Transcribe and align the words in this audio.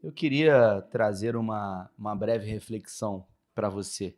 Eu 0.00 0.12
queria 0.12 0.80
trazer 0.92 1.34
uma, 1.34 1.90
uma 1.98 2.14
breve 2.14 2.48
reflexão 2.48 3.26
para 3.52 3.68
você. 3.68 4.16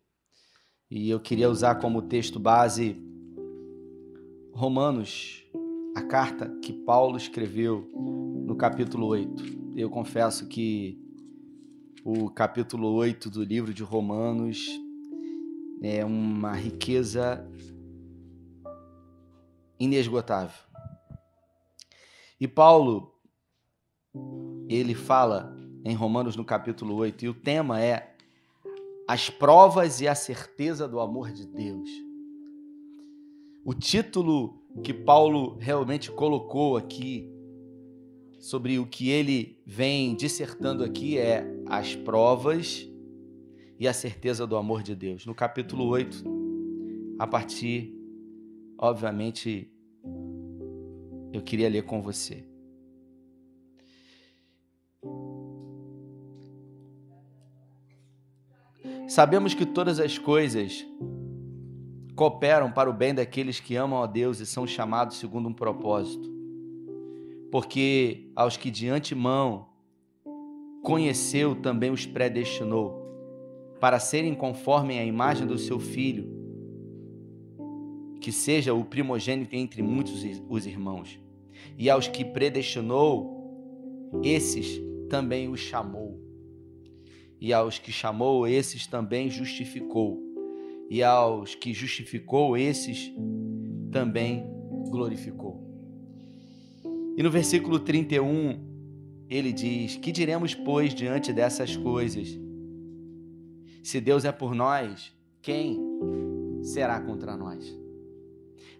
E 0.90 1.08
eu 1.08 1.18
queria 1.18 1.48
usar 1.48 1.76
como 1.76 2.02
texto 2.02 2.38
base 2.38 3.00
Romanos, 4.52 5.42
a 5.96 6.02
carta 6.02 6.50
que 6.62 6.74
Paulo 6.74 7.16
escreveu 7.16 7.90
no 7.94 8.56
capítulo 8.56 9.06
8. 9.06 9.72
Eu 9.74 9.88
confesso 9.88 10.46
que 10.48 11.00
o 12.04 12.28
capítulo 12.28 12.92
8 12.92 13.30
do 13.30 13.42
livro 13.42 13.72
de 13.72 13.82
Romanos 13.82 14.68
é 15.80 16.04
uma 16.04 16.52
riqueza 16.52 17.42
inesgotável. 19.78 20.62
E 22.38 22.46
Paulo, 22.46 23.14
ele 24.68 24.94
fala 24.94 25.58
em 25.84 25.94
Romanos 25.94 26.36
no 26.36 26.44
capítulo 26.44 26.94
8, 26.96 27.24
e 27.24 27.28
o 27.28 27.34
tema 27.34 27.80
é 27.80 28.14
as 29.08 29.28
provas 29.28 30.00
e 30.00 30.06
a 30.06 30.14
certeza 30.14 30.86
do 30.86 31.00
amor 31.00 31.32
de 31.32 31.46
Deus. 31.46 31.88
O 33.64 33.74
título 33.74 34.62
que 34.82 34.94
Paulo 34.94 35.56
realmente 35.58 36.10
colocou 36.10 36.76
aqui 36.76 37.28
sobre 38.38 38.78
o 38.78 38.86
que 38.86 39.10
ele 39.10 39.58
vem 39.66 40.14
dissertando 40.14 40.82
aqui 40.82 41.18
é 41.18 41.44
as 41.66 41.94
provas 41.94 42.88
e 43.78 43.88
a 43.88 43.92
certeza 43.92 44.46
do 44.46 44.56
amor 44.56 44.82
de 44.82 44.94
Deus. 44.94 45.26
No 45.26 45.34
capítulo 45.34 45.86
8, 45.86 46.24
a 47.18 47.26
partir, 47.26 47.94
obviamente, 48.78 49.70
eu 51.32 51.42
queria 51.42 51.68
ler 51.68 51.82
com 51.82 52.00
você. 52.00 52.49
Sabemos 59.10 59.54
que 59.54 59.66
todas 59.66 59.98
as 59.98 60.18
coisas 60.18 60.86
cooperam 62.14 62.70
para 62.70 62.88
o 62.88 62.92
bem 62.92 63.12
daqueles 63.12 63.58
que 63.58 63.74
amam 63.74 64.00
a 64.00 64.06
Deus 64.06 64.38
e 64.38 64.46
são 64.46 64.68
chamados 64.68 65.16
segundo 65.16 65.48
um 65.48 65.52
propósito. 65.52 66.30
Porque 67.50 68.30
aos 68.36 68.56
que 68.56 68.70
de 68.70 68.88
antemão 68.88 69.66
conheceu, 70.80 71.56
também 71.56 71.90
os 71.90 72.06
predestinou, 72.06 73.02
para 73.80 73.98
serem 73.98 74.32
conforme 74.32 74.96
a 74.96 75.04
imagem 75.04 75.44
do 75.44 75.58
seu 75.58 75.80
filho, 75.80 76.28
que 78.20 78.30
seja 78.30 78.72
o 78.72 78.84
primogênito 78.84 79.56
entre 79.56 79.82
muitos 79.82 80.22
os 80.48 80.66
irmãos. 80.66 81.18
E 81.76 81.90
aos 81.90 82.06
que 82.06 82.24
predestinou, 82.24 84.20
esses 84.22 84.80
também 85.08 85.48
os 85.48 85.58
chamou 85.58 86.19
e 87.40 87.54
aos 87.54 87.78
que 87.78 87.90
chamou, 87.90 88.46
esses 88.46 88.86
também 88.86 89.30
justificou. 89.30 90.20
E 90.90 91.02
aos 91.02 91.54
que 91.54 91.72
justificou, 91.72 92.56
esses 92.56 93.10
também 93.90 94.44
glorificou. 94.90 95.64
E 97.16 97.22
no 97.22 97.30
versículo 97.30 97.78
31, 97.78 98.58
ele 99.28 99.52
diz: 99.52 99.96
Que 99.96 100.12
diremos, 100.12 100.54
pois, 100.54 100.94
diante 100.94 101.32
dessas 101.32 101.76
coisas? 101.76 102.38
Se 103.82 104.00
Deus 104.00 104.26
é 104.26 104.32
por 104.32 104.54
nós, 104.54 105.14
quem 105.40 105.78
será 106.62 107.00
contra 107.00 107.36
nós? 107.36 107.74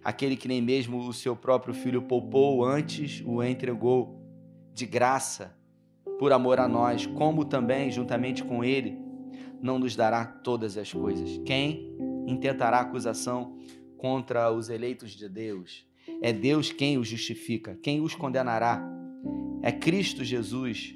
Aquele 0.03 0.35
que 0.35 0.47
nem 0.47 0.61
mesmo 0.61 1.07
o 1.07 1.13
seu 1.13 1.35
próprio 1.35 1.73
filho 1.73 2.03
poupou, 2.03 2.63
antes 2.63 3.23
o 3.25 3.43
entregou 3.43 4.21
de 4.73 4.85
graça 4.85 5.55
por 6.21 6.31
amor 6.31 6.59
a 6.59 6.67
nós, 6.67 7.07
como 7.07 7.43
também, 7.43 7.89
juntamente 7.89 8.43
com 8.43 8.63
Ele, 8.63 8.95
não 9.59 9.79
nos 9.79 9.95
dará 9.95 10.23
todas 10.23 10.77
as 10.77 10.93
coisas. 10.93 11.41
Quem 11.43 11.97
intentará 12.27 12.79
acusação 12.79 13.57
contra 13.97 14.51
os 14.51 14.69
eleitos 14.69 15.13
de 15.13 15.27
Deus? 15.27 15.83
É 16.21 16.31
Deus 16.31 16.71
quem 16.71 16.99
os 16.99 17.07
justifica. 17.07 17.75
Quem 17.81 18.01
os 18.01 18.13
condenará? 18.13 18.87
É 19.63 19.71
Cristo 19.71 20.23
Jesus, 20.23 20.95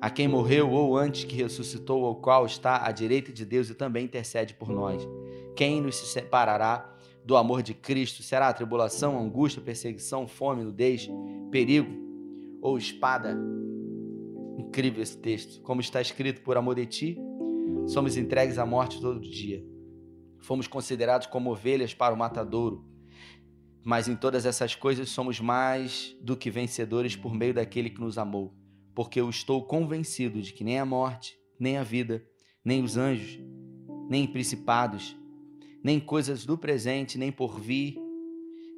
a 0.00 0.08
quem 0.08 0.26
morreu 0.26 0.70
ou 0.70 0.96
antes 0.96 1.24
que 1.24 1.36
ressuscitou, 1.36 2.06
ao 2.06 2.16
qual 2.16 2.46
está 2.46 2.86
à 2.86 2.92
direita 2.92 3.30
de 3.30 3.44
Deus 3.44 3.68
e 3.68 3.74
também 3.74 4.06
intercede 4.06 4.54
por 4.54 4.70
nós. 4.70 5.06
Quem 5.54 5.78
nos 5.78 5.94
separará 5.94 6.90
do 7.22 7.36
amor 7.36 7.62
de 7.62 7.74
Cristo? 7.74 8.22
Será 8.22 8.48
a 8.48 8.54
tribulação, 8.54 9.22
angústia, 9.22 9.60
perseguição, 9.60 10.26
fome, 10.26 10.64
nudez, 10.64 11.06
perigo 11.50 11.92
ou 12.62 12.78
espada? 12.78 13.36
Incrível 14.76 15.02
esse 15.02 15.16
texto. 15.16 15.62
Como 15.62 15.80
está 15.80 16.02
escrito, 16.02 16.42
por 16.42 16.58
amor 16.58 16.74
de 16.74 16.84
ti, 16.84 17.18
somos 17.86 18.14
entregues 18.14 18.58
à 18.58 18.66
morte 18.66 19.00
todo 19.00 19.18
dia. 19.18 19.64
Fomos 20.42 20.68
considerados 20.68 21.26
como 21.26 21.50
ovelhas 21.50 21.94
para 21.94 22.12
o 22.12 22.18
matadouro. 22.18 22.84
Mas 23.82 24.06
em 24.06 24.14
todas 24.14 24.44
essas 24.44 24.74
coisas 24.74 25.08
somos 25.08 25.40
mais 25.40 26.14
do 26.20 26.36
que 26.36 26.50
vencedores 26.50 27.16
por 27.16 27.32
meio 27.34 27.54
daquele 27.54 27.88
que 27.88 28.02
nos 28.02 28.18
amou. 28.18 28.54
Porque 28.94 29.18
eu 29.18 29.30
estou 29.30 29.64
convencido 29.64 30.42
de 30.42 30.52
que 30.52 30.62
nem 30.62 30.78
a 30.78 30.84
morte, 30.84 31.38
nem 31.58 31.78
a 31.78 31.82
vida, 31.82 32.22
nem 32.62 32.84
os 32.84 32.98
anjos, 32.98 33.40
nem 34.10 34.26
principados, 34.26 35.16
nem 35.82 35.98
coisas 35.98 36.44
do 36.44 36.58
presente, 36.58 37.16
nem 37.16 37.32
por 37.32 37.58
vir, 37.58 37.96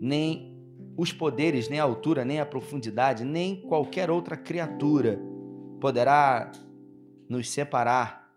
nem 0.01 0.57
os 0.97 1.13
poderes, 1.13 1.69
nem 1.69 1.81
a 1.81 1.83
altura, 1.83 2.25
nem 2.25 2.39
a 2.39 2.47
profundidade, 2.47 3.25
nem 3.25 3.63
qualquer 3.63 4.13
outra 4.13 4.37
criatura 4.37 5.28
poderá 5.81 6.53
nos 7.29 7.51
separar 7.51 8.31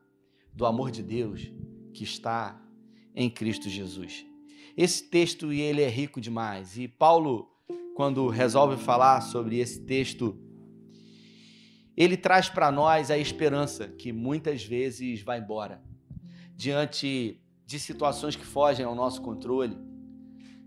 do 0.53 0.65
amor 0.65 0.91
de 0.91 1.01
Deus 1.01 1.51
que 1.93 2.03
está 2.03 2.61
em 3.15 3.29
Cristo 3.29 3.69
Jesus. 3.69 4.25
Esse 4.75 5.03
texto 5.03 5.51
ele 5.51 5.81
é 5.81 5.89
rico 5.89 6.21
demais 6.21 6.77
e 6.77 6.87
Paulo, 6.87 7.49
quando 7.95 8.27
resolve 8.27 8.77
falar 8.77 9.21
sobre 9.21 9.59
esse 9.59 9.81
texto, 9.81 10.37
ele 11.95 12.15
traz 12.15 12.49
para 12.49 12.71
nós 12.71 13.11
a 13.11 13.17
esperança 13.17 13.87
que 13.87 14.11
muitas 14.11 14.63
vezes 14.63 15.21
vai 15.21 15.39
embora 15.39 15.81
diante 16.55 17.41
de 17.65 17.79
situações 17.79 18.35
que 18.35 18.45
fogem 18.45 18.85
ao 18.85 18.93
nosso 18.93 19.21
controle, 19.21 19.75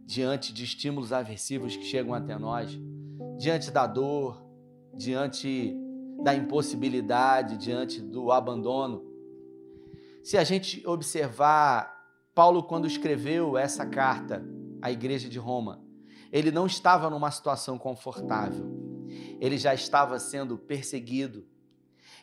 diante 0.04 0.52
de 0.52 0.64
estímulos 0.64 1.12
aversivos 1.12 1.76
que 1.76 1.84
chegam 1.84 2.12
até 2.12 2.36
nós, 2.38 2.76
diante 3.38 3.70
da 3.70 3.86
dor, 3.86 4.44
diante 4.96 5.72
da 6.24 6.34
impossibilidade, 6.34 7.58
diante 7.58 8.00
do 8.00 8.32
abandono. 8.32 9.04
Se 10.22 10.38
a 10.38 10.42
gente 10.42 10.84
observar 10.86 11.94
Paulo, 12.34 12.62
quando 12.62 12.86
escreveu 12.86 13.58
essa 13.58 13.84
carta 13.84 14.42
à 14.80 14.90
igreja 14.90 15.28
de 15.28 15.38
Roma, 15.38 15.84
ele 16.32 16.50
não 16.50 16.66
estava 16.66 17.10
numa 17.10 17.30
situação 17.30 17.76
confortável. 17.76 18.66
Ele 19.38 19.58
já 19.58 19.74
estava 19.74 20.18
sendo 20.18 20.56
perseguido. 20.56 21.46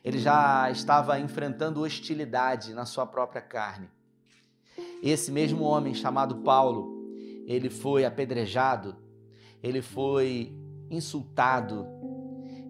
Ele 0.03 0.17
já 0.17 0.69
estava 0.71 1.19
enfrentando 1.19 1.81
hostilidade 1.81 2.73
na 2.73 2.85
sua 2.85 3.05
própria 3.05 3.41
carne. 3.41 3.87
Esse 5.03 5.31
mesmo 5.31 5.63
homem 5.63 5.93
chamado 5.93 6.37
Paulo, 6.37 7.07
ele 7.45 7.69
foi 7.69 8.03
apedrejado, 8.03 8.95
ele 9.61 9.81
foi 9.81 10.51
insultado, 10.89 11.85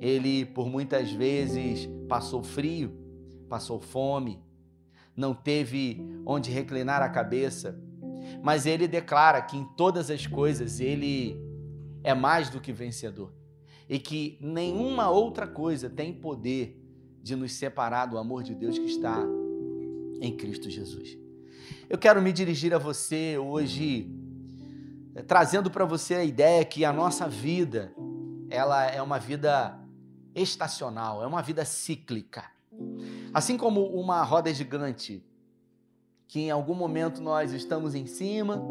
ele 0.02 0.46
por 0.46 0.68
muitas 0.68 1.12
vezes 1.12 1.88
passou 2.10 2.42
frio, 2.42 2.92
passou 3.48 3.80
fome, 3.80 4.40
não 5.16 5.36
teve 5.36 6.02
onde 6.26 6.50
reclinar 6.50 7.04
a 7.04 7.10
cabeça, 7.10 7.80
mas 8.42 8.66
ele 8.66 8.88
declara 8.88 9.40
que 9.44 9.56
em 9.56 9.64
todas 9.78 10.10
as 10.10 10.26
coisas 10.26 10.80
ele 10.80 11.40
é 12.04 12.16
mais 12.16 12.50
do 12.50 12.60
que 12.60 12.74
vencedor 12.74 13.32
e 13.88 14.00
que 14.00 14.40
nenhuma 14.42 15.12
outra 15.12 15.46
coisa 15.46 15.88
tem 15.88 16.12
poder 16.12 16.82
de 17.22 17.36
nos 17.36 17.54
separar 17.54 18.08
do 18.08 18.18
amor 18.18 18.42
de 18.42 18.56
Deus 18.56 18.80
que 18.80 18.86
está 18.86 19.24
em 20.20 20.36
Cristo 20.36 20.68
Jesus. 20.68 21.16
Eu 21.88 22.00
quero 22.00 22.20
me 22.24 22.34
dirigir 22.34 22.74
a 22.74 22.80
você 22.80 23.38
hoje 23.38 24.10
trazendo 25.28 25.70
para 25.70 25.86
você 25.86 26.16
a 26.16 26.24
ideia 26.24 26.66
que 26.66 26.84
a 26.84 26.92
nossa 26.92 27.28
vida 27.28 27.94
ela 28.50 28.86
é 28.86 29.02
uma 29.02 29.20
vida 29.20 29.81
estacional, 30.36 31.24
é 31.24 31.28
uma 31.28 31.42
vida 31.42 31.66
cíclica. 31.66 32.44
Assim 33.34 33.58
como 33.58 33.86
uma 33.88 34.24
roda 34.24 34.54
gigante, 34.54 35.24
que 36.28 36.42
em 36.42 36.52
algum 36.52 36.74
momento 36.74 37.22
nós 37.22 37.52
estamos 37.52 37.96
em 37.96 38.06
cima, 38.06 38.62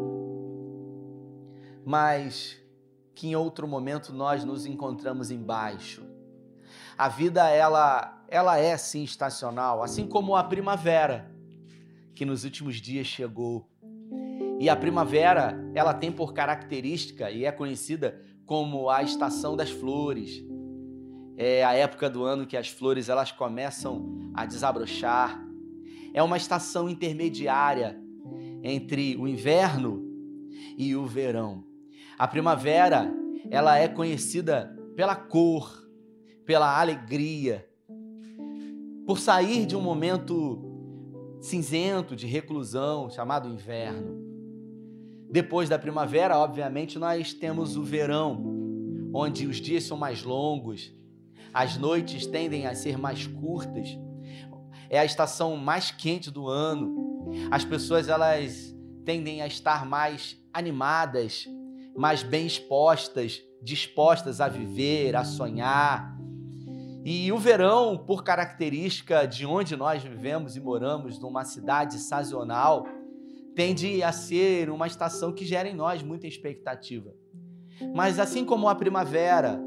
mas 1.85 2.57
que 3.13 3.27
em 3.27 3.35
outro 3.35 3.67
momento 3.67 4.11
nós 4.11 4.43
nos 4.43 4.65
encontramos 4.65 5.29
embaixo. 5.29 6.03
A 6.97 7.07
vida 7.07 7.47
ela 7.49 8.17
ela 8.27 8.57
é 8.57 8.77
sim 8.77 9.03
estacional, 9.03 9.83
assim 9.83 10.07
como 10.07 10.37
a 10.37 10.43
primavera 10.43 11.29
que 12.15 12.25
nos 12.25 12.45
últimos 12.45 12.77
dias 12.77 13.05
chegou. 13.05 13.67
E 14.57 14.69
a 14.69 14.75
primavera, 14.75 15.59
ela 15.73 15.93
tem 15.93 16.11
por 16.11 16.33
característica 16.33 17.29
e 17.29 17.45
é 17.45 17.51
conhecida 17.51 18.21
como 18.45 18.89
a 18.89 19.03
estação 19.03 19.55
das 19.55 19.69
flores, 19.69 20.43
É 21.37 21.63
a 21.63 21.73
época 21.73 22.09
do 22.09 22.23
ano 22.23 22.45
que 22.45 22.57
as 22.57 22.69
flores 22.69 23.09
elas 23.09 23.31
começam 23.31 24.31
a 24.33 24.45
desabrochar. 24.45 25.41
É 26.13 26.21
uma 26.21 26.37
estação 26.37 26.89
intermediária 26.89 27.99
entre 28.63 29.15
o 29.17 29.27
inverno 29.27 30.05
e 30.77 30.95
o 30.95 31.05
verão. 31.05 31.63
A 32.17 32.27
primavera, 32.27 33.11
ela 33.49 33.77
é 33.77 33.87
conhecida 33.87 34.77
pela 34.95 35.15
cor, 35.15 35.87
pela 36.45 36.79
alegria, 36.79 37.67
por 39.05 39.19
sair 39.19 39.65
de 39.65 39.75
um 39.75 39.81
momento 39.81 40.61
cinzento 41.41 42.15
de 42.15 42.27
reclusão 42.27 43.09
chamado 43.09 43.49
inverno. 43.49 44.21
Depois 45.29 45.69
da 45.69 45.79
primavera, 45.79 46.37
obviamente, 46.37 46.99
nós 46.99 47.33
temos 47.33 47.77
o 47.77 47.83
verão, 47.83 49.09
onde 49.13 49.47
os 49.47 49.57
dias 49.57 49.85
são 49.85 49.97
mais 49.97 50.23
longos, 50.23 50.93
as 51.53 51.77
noites 51.77 52.25
tendem 52.25 52.65
a 52.65 52.75
ser 52.75 52.97
mais 52.97 53.27
curtas. 53.27 53.97
É 54.89 54.99
a 54.99 55.05
estação 55.05 55.55
mais 55.57 55.91
quente 55.91 56.29
do 56.29 56.47
ano. 56.47 57.29
As 57.49 57.63
pessoas 57.63 58.07
elas 58.07 58.75
tendem 59.05 59.41
a 59.41 59.47
estar 59.47 59.85
mais 59.85 60.37
animadas, 60.53 61.47
mais 61.95 62.23
bem 62.23 62.45
expostas, 62.45 63.41
dispostas 63.61 64.41
a 64.41 64.47
viver, 64.47 65.15
a 65.15 65.23
sonhar. 65.23 66.17
E 67.03 67.31
o 67.31 67.37
verão, 67.37 67.97
por 67.97 68.23
característica 68.23 69.25
de 69.25 69.45
onde 69.45 69.75
nós 69.75 70.03
vivemos 70.03 70.55
e 70.55 70.59
moramos, 70.59 71.19
numa 71.19 71.43
cidade 71.43 71.97
sazonal, 71.97 72.85
tende 73.55 74.03
a 74.03 74.11
ser 74.11 74.69
uma 74.69 74.87
estação 74.87 75.33
que 75.33 75.45
gera 75.45 75.67
em 75.67 75.75
nós 75.75 76.03
muita 76.03 76.27
expectativa. 76.27 77.11
Mas 77.95 78.19
assim 78.19 78.45
como 78.45 78.69
a 78.69 78.75
primavera, 78.75 79.59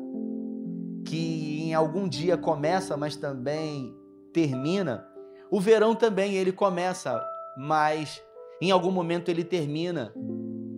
que 1.04 1.53
em 1.74 1.76
algum 1.76 2.08
dia 2.08 2.36
começa, 2.36 2.96
mas 2.96 3.16
também 3.16 3.92
termina, 4.32 5.04
o 5.50 5.60
verão 5.60 5.92
também 5.92 6.34
ele 6.34 6.52
começa, 6.52 7.20
mas 7.58 8.22
em 8.62 8.70
algum 8.70 8.92
momento 8.92 9.28
ele 9.28 9.42
termina, 9.42 10.14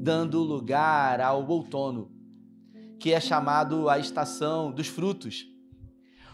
dando 0.01 0.41
lugar 0.41 1.21
ao 1.21 1.47
outono, 1.47 2.11
que 2.99 3.13
é 3.13 3.21
chamado 3.21 3.91
a 3.91 3.99
estação 3.99 4.73
dos 4.73 4.87
frutos. 4.87 5.45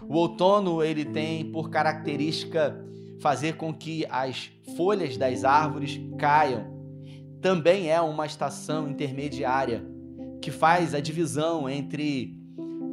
O 0.08 0.14
outono 0.14 0.80
ele 0.80 1.04
tem 1.06 1.50
por 1.50 1.68
característica 1.68 2.86
fazer 3.20 3.56
com 3.56 3.74
que 3.74 4.06
as 4.08 4.48
folhas 4.76 5.16
das 5.16 5.42
árvores 5.42 6.00
caiam. 6.16 6.70
Também 7.40 7.90
é 7.90 8.00
uma 8.00 8.26
estação 8.26 8.88
intermediária 8.88 9.84
que 10.40 10.52
faz 10.52 10.94
a 10.94 11.00
divisão 11.00 11.68
entre 11.68 12.40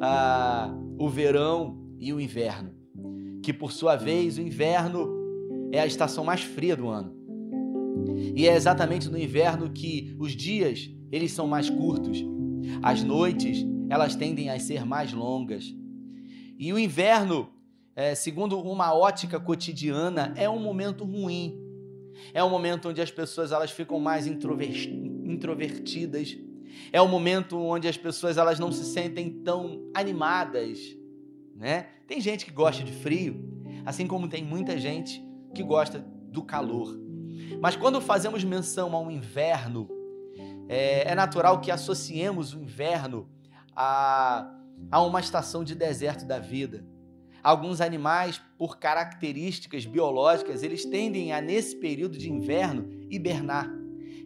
ah, 0.01 0.75
o 1.00 1.07
verão 1.07 1.78
e 1.98 2.12
o 2.12 2.19
inverno, 2.19 2.74
que 3.42 3.54
por 3.54 3.72
sua 3.72 3.96
vez 3.96 4.38
o 4.38 4.42
inverno 4.42 5.07
é 5.72 5.80
a 5.80 5.86
estação 5.86 6.25
mais 6.25 6.42
fria 6.42 6.75
do 6.75 6.90
ano. 6.90 7.16
E 8.36 8.46
é 8.46 8.54
exatamente 8.54 9.10
no 9.10 9.18
inverno 9.18 9.69
que 9.69 10.13
os 10.19 10.34
dias 10.34 10.92
eles 11.10 11.31
são 11.31 11.48
mais 11.48 11.69
curtos, 11.69 12.22
as 12.84 13.01
noites 13.01 13.66
elas 13.90 14.13
tendem 14.16 14.50
a 14.50 14.60
ser 14.60 14.86
mais 14.86 15.13
longas. 15.13 15.74
E 16.57 16.74
o 16.74 16.78
inverno, 16.78 17.50
é, 17.95 18.13
segundo 18.13 18.60
uma 18.60 18.94
ótica 18.94 19.40
cotidiana, 19.40 20.34
é 20.36 20.50
um 20.50 20.60
momento 20.60 21.06
ruim. 21.06 21.57
É 22.34 22.44
um 22.44 22.50
momento 22.50 22.90
onde 22.90 23.02
as 23.02 23.10
pessoas 23.10 23.54
elas 23.54 23.72
ficam 23.72 24.02
mais 24.02 24.28
introvertidas. 24.28 26.38
É 26.92 27.01
um 27.01 27.07
momento 27.07 27.57
onde 27.60 27.88
as 27.88 27.98
pessoas 27.98 28.38
elas 28.38 28.60
não 28.60 28.71
se 28.71 28.86
sentem 28.86 29.30
tão 29.30 29.89
animadas, 29.94 30.80
né? 31.56 31.88
Tem 32.07 32.19
gente 32.19 32.45
que 32.45 32.51
gosta 32.51 32.83
de 32.83 32.92
frio, 32.92 33.44
assim 33.86 34.07
como 34.07 34.27
tem 34.27 34.44
muita 34.44 34.77
gente 34.80 35.24
que 35.54 35.63
gosta 35.63 36.00
do 36.00 36.44
calor. 36.44 36.98
Mas 37.62 37.75
quando 37.75 38.00
fazemos 38.01 38.44
menção 38.44 38.95
ao 38.95 39.12
inverno, 39.12 39.89
é, 40.68 41.12
é 41.12 41.16
natural 41.16 41.60
que 41.60 41.71
associemos 41.71 42.54
o 42.54 42.62
inverno 42.62 43.27
a, 43.75 44.51
a 44.92 45.01
uma 45.01 45.19
estação 45.19 45.63
de 45.63 45.75
deserto 45.75 46.25
da 46.25 46.39
vida. 46.39 46.86
Alguns 47.42 47.80
animais, 47.80 48.42
por 48.57 48.77
características 48.77 49.86
biológicas, 49.86 50.62
eles 50.62 50.86
tendem 50.86 51.31
a, 51.31 51.42
nesse 51.42 51.75
período 51.75 52.18
de 52.18 52.30
inverno, 52.30 52.89
hibernar. 53.10 53.79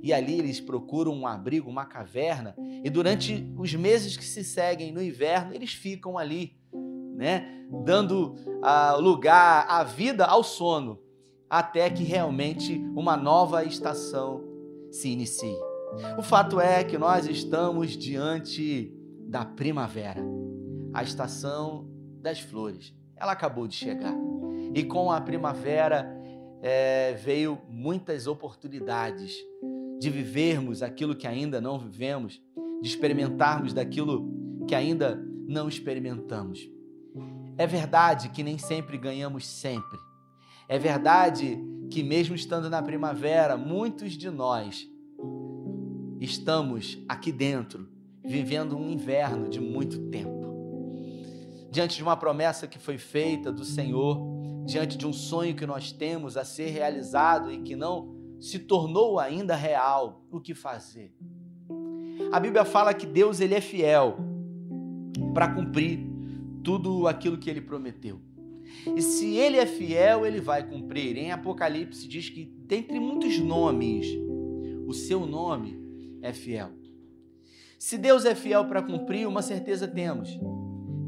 E 0.03 0.11
ali 0.11 0.37
eles 0.37 0.59
procuram 0.59 1.13
um 1.13 1.25
abrigo, 1.25 1.69
uma 1.69 1.85
caverna, 1.85 2.53
e 2.83 2.89
durante 2.89 3.49
os 3.57 3.73
meses 3.73 4.17
que 4.17 4.25
se 4.25 4.43
seguem 4.43 4.91
no 4.91 5.01
inverno, 5.01 5.53
eles 5.53 5.73
ficam 5.73 6.17
ali, 6.17 6.57
né, 7.15 7.65
dando 7.85 8.35
uh, 8.35 8.99
lugar 8.99 9.65
à 9.69 9.81
vida 9.81 10.25
ao 10.25 10.43
sono 10.43 10.99
até 11.49 11.89
que 11.89 12.03
realmente 12.03 12.83
uma 12.95 13.15
nova 13.15 13.63
estação 13.63 14.43
se 14.91 15.07
inicie. 15.07 15.57
O 16.17 16.21
fato 16.21 16.59
é 16.59 16.83
que 16.83 16.97
nós 16.97 17.25
estamos 17.25 17.95
diante 17.95 18.91
da 19.27 19.45
primavera, 19.45 20.21
a 20.93 21.01
estação 21.01 21.87
das 22.21 22.39
flores. 22.39 22.93
Ela 23.15 23.31
acabou 23.31 23.67
de 23.67 23.75
chegar. 23.75 24.15
E 24.73 24.83
com 24.83 25.11
a 25.11 25.21
primavera 25.21 26.11
é, 26.61 27.13
veio 27.13 27.61
muitas 27.69 28.25
oportunidades 28.25 29.35
de 29.99 30.09
vivermos 30.09 30.81
aquilo 30.81 31.15
que 31.15 31.27
ainda 31.27 31.61
não 31.61 31.79
vivemos, 31.79 32.41
de 32.81 32.87
experimentarmos 32.87 33.73
daquilo 33.73 34.63
que 34.67 34.75
ainda 34.75 35.15
não 35.47 35.67
experimentamos. 35.67 36.69
É 37.57 37.67
verdade 37.67 38.29
que 38.29 38.43
nem 38.43 38.57
sempre 38.57 38.97
ganhamos 38.97 39.45
sempre, 39.45 39.99
é 40.67 40.79
verdade 40.79 41.59
que, 41.89 42.01
mesmo 42.01 42.35
estando 42.35 42.69
na 42.69 42.81
primavera, 42.81 43.57
muitos 43.57 44.13
de 44.13 44.29
nós 44.29 44.89
estamos 46.19 46.97
aqui 47.07 47.31
dentro, 47.31 47.87
vivendo 48.23 48.77
um 48.77 48.89
inverno 48.89 49.49
de 49.49 49.59
muito 49.59 49.99
tempo. 50.09 50.31
Diante 51.69 51.97
de 51.97 52.03
uma 52.03 52.15
promessa 52.15 52.67
que 52.67 52.79
foi 52.79 52.97
feita 52.97 53.51
do 53.51 53.65
Senhor, 53.65 54.19
diante 54.65 54.97
de 54.97 55.05
um 55.05 55.11
sonho 55.11 55.55
que 55.55 55.65
nós 55.65 55.91
temos 55.91 56.37
a 56.37 56.45
ser 56.45 56.69
realizado 56.69 57.51
e 57.51 57.59
que 57.59 57.75
não 57.75 58.15
se 58.43 58.59
tornou 58.59 59.21
ainda 59.21 59.55
real, 59.55 60.21
o 60.29 60.37
que 60.37 60.53
fazer? 60.53 61.15
A 62.29 62.41
Bíblia 62.41 62.65
fala 62.65 62.93
que 62.93 63.05
Deus 63.05 63.39
ele 63.39 63.53
é 63.53 63.61
fiel 63.61 64.17
para 65.33 65.47
cumprir 65.47 66.05
tudo 66.61 67.07
aquilo 67.07 67.37
que 67.37 67.49
ele 67.49 67.61
prometeu. 67.61 68.19
E 68.97 69.01
se 69.01 69.37
ele 69.37 69.55
é 69.55 69.65
fiel, 69.65 70.25
ele 70.25 70.41
vai 70.41 70.67
cumprir. 70.67 71.15
Em 71.15 71.31
Apocalipse 71.31 72.05
diz 72.05 72.29
que, 72.29 72.43
dentre 72.43 72.99
muitos 72.99 73.39
nomes, 73.39 74.07
o 74.85 74.91
seu 74.91 75.25
nome 75.25 75.79
é 76.21 76.33
fiel. 76.33 76.71
Se 77.79 77.97
Deus 77.97 78.25
é 78.25 78.35
fiel 78.35 78.65
para 78.65 78.81
cumprir, 78.81 79.25
uma 79.25 79.41
certeza 79.41 79.87
temos 79.87 80.37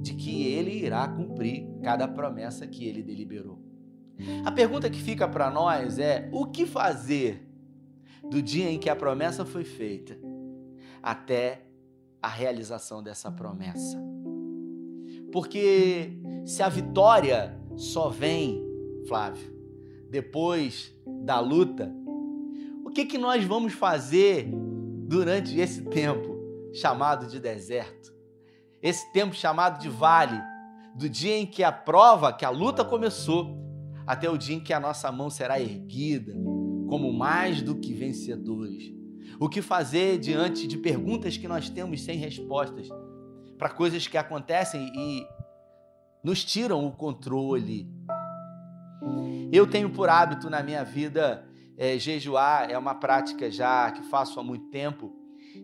de 0.02 0.14
que 0.14 0.44
ele 0.54 0.72
irá 0.72 1.06
cumprir 1.10 1.68
cada 1.84 2.08
promessa 2.08 2.66
que 2.66 2.86
ele 2.86 3.04
deliberou. 3.04 3.65
A 4.46 4.52
pergunta 4.52 4.90
que 4.90 5.02
fica 5.02 5.28
para 5.28 5.50
nós 5.50 6.00
é: 6.00 6.30
o 6.32 6.46
que 6.46 6.66
fazer 6.66 7.48
do 8.30 8.42
dia 8.42 8.70
em 8.70 8.80
que 8.80 8.90
a 8.90 8.96
promessa 8.96 9.46
foi 9.46 9.64
feita 9.64 10.18
até 11.02 11.66
a 12.22 12.28
realização 12.28 13.04
dessa 13.04 13.32
promessa? 13.32 14.02
Porque 15.32 16.14
se 16.46 16.64
a 16.64 16.70
vitória 16.70 17.60
só 17.76 18.10
vem, 18.10 18.64
Flávio, 19.08 19.54
depois 20.10 20.94
da 21.24 21.40
luta, 21.40 21.94
o 22.86 22.90
que, 22.90 23.06
que 23.06 23.18
nós 23.18 23.44
vamos 23.44 23.74
fazer 23.74 24.50
durante 25.08 25.60
esse 25.60 25.82
tempo 25.84 26.36
chamado 26.74 27.28
de 27.28 27.40
deserto? 27.40 28.14
Esse 28.82 29.12
tempo 29.12 29.36
chamado 29.36 29.82
de 29.82 29.90
vale, 29.90 30.40
do 30.96 31.10
dia 31.10 31.36
em 31.36 31.46
que 31.46 31.64
a 31.64 31.72
prova, 31.72 32.32
que 32.32 32.46
a 32.46 32.50
luta 32.50 32.86
começou, 32.86 33.65
até 34.06 34.30
o 34.30 34.38
dia 34.38 34.56
em 34.56 34.60
que 34.60 34.74
a 34.74 34.80
nossa 34.80 35.12
mão 35.12 35.30
será 35.30 35.60
erguida 35.60 36.34
como 36.88 37.12
mais 37.12 37.62
do 37.62 37.76
que 37.76 37.94
vencedores. 37.94 38.94
O 39.40 39.50
que 39.50 39.62
fazer 39.62 40.18
diante 40.18 40.68
de 40.68 40.78
perguntas 40.78 41.38
que 41.38 41.48
nós 41.48 41.70
temos 41.70 42.02
sem 42.02 42.18
respostas, 42.18 42.88
para 43.58 43.70
coisas 43.70 44.08
que 44.08 44.18
acontecem 44.18 44.92
e 44.96 45.26
nos 46.24 46.44
tiram 46.44 46.86
o 46.86 46.92
controle. 46.92 47.90
Eu 49.52 49.68
tenho 49.68 49.90
por 49.90 50.10
hábito 50.10 50.50
na 50.50 50.64
minha 50.64 50.84
vida 50.84 51.48
é, 51.78 51.98
jejuar, 51.98 52.70
é 52.70 52.78
uma 52.78 52.96
prática 52.96 53.50
já 53.52 53.92
que 53.92 54.04
faço 54.04 54.40
há 54.40 54.44
muito 54.44 54.70
tempo 54.70 55.14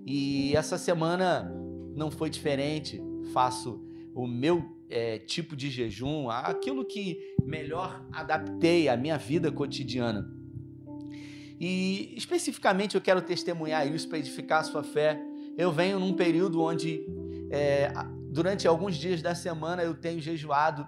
e 0.05 0.55
essa 0.55 0.77
semana 0.77 1.51
não 1.95 2.12
foi 2.12 2.29
diferente. 2.29 3.01
Faço 3.33 3.83
o 4.13 4.27
meu 4.27 4.63
é, 4.89 5.19
tipo 5.19 5.55
de 5.55 5.69
jejum, 5.69 6.29
aquilo 6.29 6.86
que 6.86 7.30
melhor 7.45 8.03
adaptei 8.12 8.89
à 8.89 8.98
minha 8.98 9.17
vida 9.17 9.51
cotidiana. 9.51 10.29
E 11.60 12.13
especificamente 12.17 12.95
eu 12.95 13.01
quero 13.01 13.21
testemunhar 13.21 13.88
isso 13.88 14.10
para 14.10 14.17
edificar 14.17 14.62
a 14.62 14.63
sua 14.63 14.83
fé. 14.83 15.21
Eu 15.57 15.71
venho 15.71 16.00
num 16.00 16.13
período 16.13 16.62
onde 16.62 17.05
é, 17.51 17.91
durante 18.31 18.67
alguns 18.67 18.95
dias 18.95 19.21
da 19.21 19.36
semana 19.36 19.83
eu 19.83 19.93
tenho 19.93 20.19
jejuado 20.19 20.88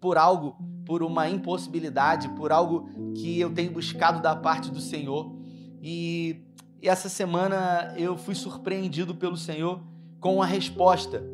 por 0.00 0.18
algo, 0.18 0.56
por 0.84 1.02
uma 1.02 1.28
impossibilidade, 1.28 2.28
por 2.36 2.52
algo 2.52 2.88
que 3.14 3.40
eu 3.40 3.52
tenho 3.52 3.72
buscado 3.72 4.22
da 4.22 4.36
parte 4.36 4.70
do 4.70 4.80
Senhor. 4.80 5.34
E, 5.82 6.44
e 6.80 6.88
essa 6.88 7.08
semana 7.08 7.94
eu 7.96 8.16
fui 8.16 8.34
surpreendido 8.34 9.14
pelo 9.14 9.36
Senhor 9.36 9.82
com 10.20 10.42
a 10.42 10.46
resposta 10.46 11.24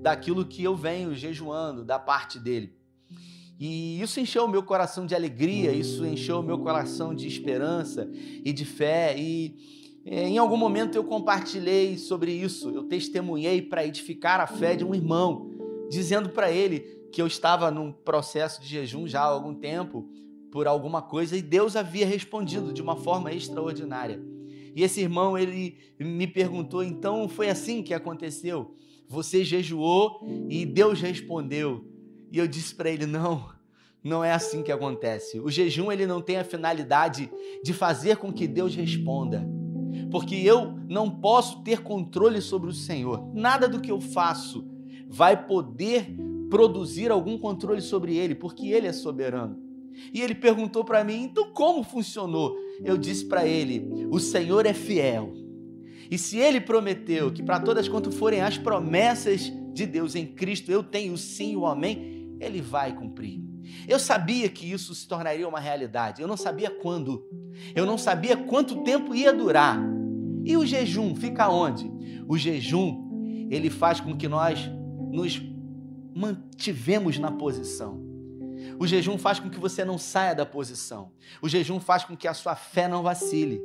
daquilo 0.00 0.44
que 0.44 0.62
eu 0.64 0.74
venho 0.74 1.14
jejuando 1.14 1.84
da 1.84 1.98
parte 1.98 2.38
dele. 2.38 2.74
E 3.64 4.02
isso 4.02 4.18
encheu 4.18 4.44
o 4.44 4.48
meu 4.48 4.64
coração 4.64 5.06
de 5.06 5.14
alegria, 5.14 5.70
isso 5.70 6.04
encheu 6.04 6.40
o 6.40 6.42
meu 6.42 6.58
coração 6.58 7.14
de 7.14 7.28
esperança 7.28 8.10
e 8.44 8.52
de 8.52 8.64
fé. 8.64 9.16
E 9.16 9.54
é, 10.04 10.28
em 10.28 10.36
algum 10.36 10.56
momento 10.56 10.96
eu 10.96 11.04
compartilhei 11.04 11.96
sobre 11.96 12.32
isso, 12.32 12.70
eu 12.70 12.82
testemunhei 12.82 13.62
para 13.62 13.86
edificar 13.86 14.40
a 14.40 14.48
fé 14.48 14.74
de 14.74 14.84
um 14.84 14.92
irmão, 14.92 15.48
dizendo 15.88 16.30
para 16.30 16.50
ele 16.50 16.80
que 17.12 17.22
eu 17.22 17.26
estava 17.28 17.70
num 17.70 17.92
processo 17.92 18.60
de 18.60 18.66
jejum 18.66 19.06
já 19.06 19.20
há 19.20 19.26
algum 19.26 19.54
tempo 19.54 20.08
por 20.50 20.66
alguma 20.66 21.00
coisa 21.00 21.36
e 21.36 21.40
Deus 21.40 21.76
havia 21.76 22.04
respondido 22.04 22.72
de 22.72 22.82
uma 22.82 22.96
forma 22.96 23.32
extraordinária. 23.32 24.20
E 24.74 24.82
esse 24.82 25.00
irmão 25.00 25.38
ele 25.38 25.78
me 26.00 26.26
perguntou: 26.26 26.82
"Então 26.82 27.28
foi 27.28 27.48
assim 27.48 27.80
que 27.80 27.94
aconteceu? 27.94 28.74
Você 29.06 29.44
jejuou 29.44 30.26
e 30.48 30.66
Deus 30.66 31.00
respondeu?" 31.00 31.86
E 32.32 32.38
eu 32.38 32.48
disse 32.48 32.74
para 32.74 32.90
ele: 32.90 33.06
"Não, 33.06 33.51
não 34.02 34.24
é 34.24 34.32
assim 34.32 34.62
que 34.62 34.72
acontece. 34.72 35.38
O 35.40 35.50
jejum 35.50 35.90
ele 35.92 36.06
não 36.06 36.20
tem 36.20 36.38
a 36.38 36.44
finalidade 36.44 37.30
de 37.62 37.72
fazer 37.72 38.16
com 38.16 38.32
que 38.32 38.46
Deus 38.46 38.74
responda 38.74 39.46
porque 40.12 40.36
eu 40.36 40.74
não 40.88 41.10
posso 41.10 41.62
ter 41.62 41.82
controle 41.82 42.40
sobre 42.42 42.68
o 42.68 42.72
Senhor. 42.72 43.30
Nada 43.34 43.66
do 43.66 43.80
que 43.80 43.90
eu 43.90 44.00
faço 44.00 44.66
vai 45.08 45.46
poder 45.46 46.14
produzir 46.50 47.10
algum 47.10 47.38
controle 47.38 47.80
sobre 47.80 48.14
ele, 48.14 48.34
porque 48.34 48.68
ele 48.68 48.86
é 48.86 48.92
soberano. 48.92 49.58
E 50.12 50.20
ele 50.20 50.34
perguntou 50.34 50.84
para 50.84 51.02
mim: 51.02 51.24
então 51.24 51.50
como 51.52 51.82
funcionou? 51.82 52.56
Eu 52.84 52.98
disse 52.98 53.24
para 53.24 53.46
ele: 53.46 54.06
o 54.10 54.20
Senhor 54.20 54.66
é 54.66 54.74
fiel. 54.74 55.32
E 56.10 56.18
se 56.18 56.36
ele 56.36 56.60
prometeu 56.60 57.32
que 57.32 57.42
para 57.42 57.58
todas 57.58 57.88
quanto 57.88 58.12
forem 58.12 58.42
as 58.42 58.58
promessas 58.58 59.50
de 59.72 59.86
Deus 59.86 60.14
em 60.14 60.26
Cristo, 60.26 60.70
eu 60.70 60.82
tenho 60.82 61.16
sim 61.16 61.56
o 61.56 61.64
amém, 61.64 62.36
ele 62.38 62.60
vai 62.60 62.94
cumprir. 62.94 63.41
Eu 63.86 63.98
sabia 63.98 64.48
que 64.48 64.70
isso 64.70 64.94
se 64.94 65.06
tornaria 65.06 65.48
uma 65.48 65.60
realidade. 65.60 66.22
Eu 66.22 66.28
não 66.28 66.36
sabia 66.36 66.70
quando. 66.70 67.24
Eu 67.74 67.86
não 67.86 67.98
sabia 67.98 68.36
quanto 68.36 68.82
tempo 68.82 69.14
ia 69.14 69.32
durar. 69.32 69.78
E 70.44 70.56
o 70.56 70.66
jejum 70.66 71.14
fica 71.14 71.48
onde? 71.48 71.90
O 72.28 72.36
jejum, 72.36 73.48
ele 73.50 73.70
faz 73.70 74.00
com 74.00 74.16
que 74.16 74.28
nós 74.28 74.70
nos 75.10 75.40
mantivemos 76.14 77.18
na 77.18 77.30
posição. 77.30 78.02
O 78.78 78.86
jejum 78.86 79.18
faz 79.18 79.38
com 79.38 79.50
que 79.50 79.58
você 79.58 79.84
não 79.84 79.98
saia 79.98 80.34
da 80.34 80.46
posição. 80.46 81.12
O 81.40 81.48
jejum 81.48 81.80
faz 81.80 82.04
com 82.04 82.16
que 82.16 82.28
a 82.28 82.34
sua 82.34 82.54
fé 82.54 82.88
não 82.88 83.02
vacile. 83.02 83.60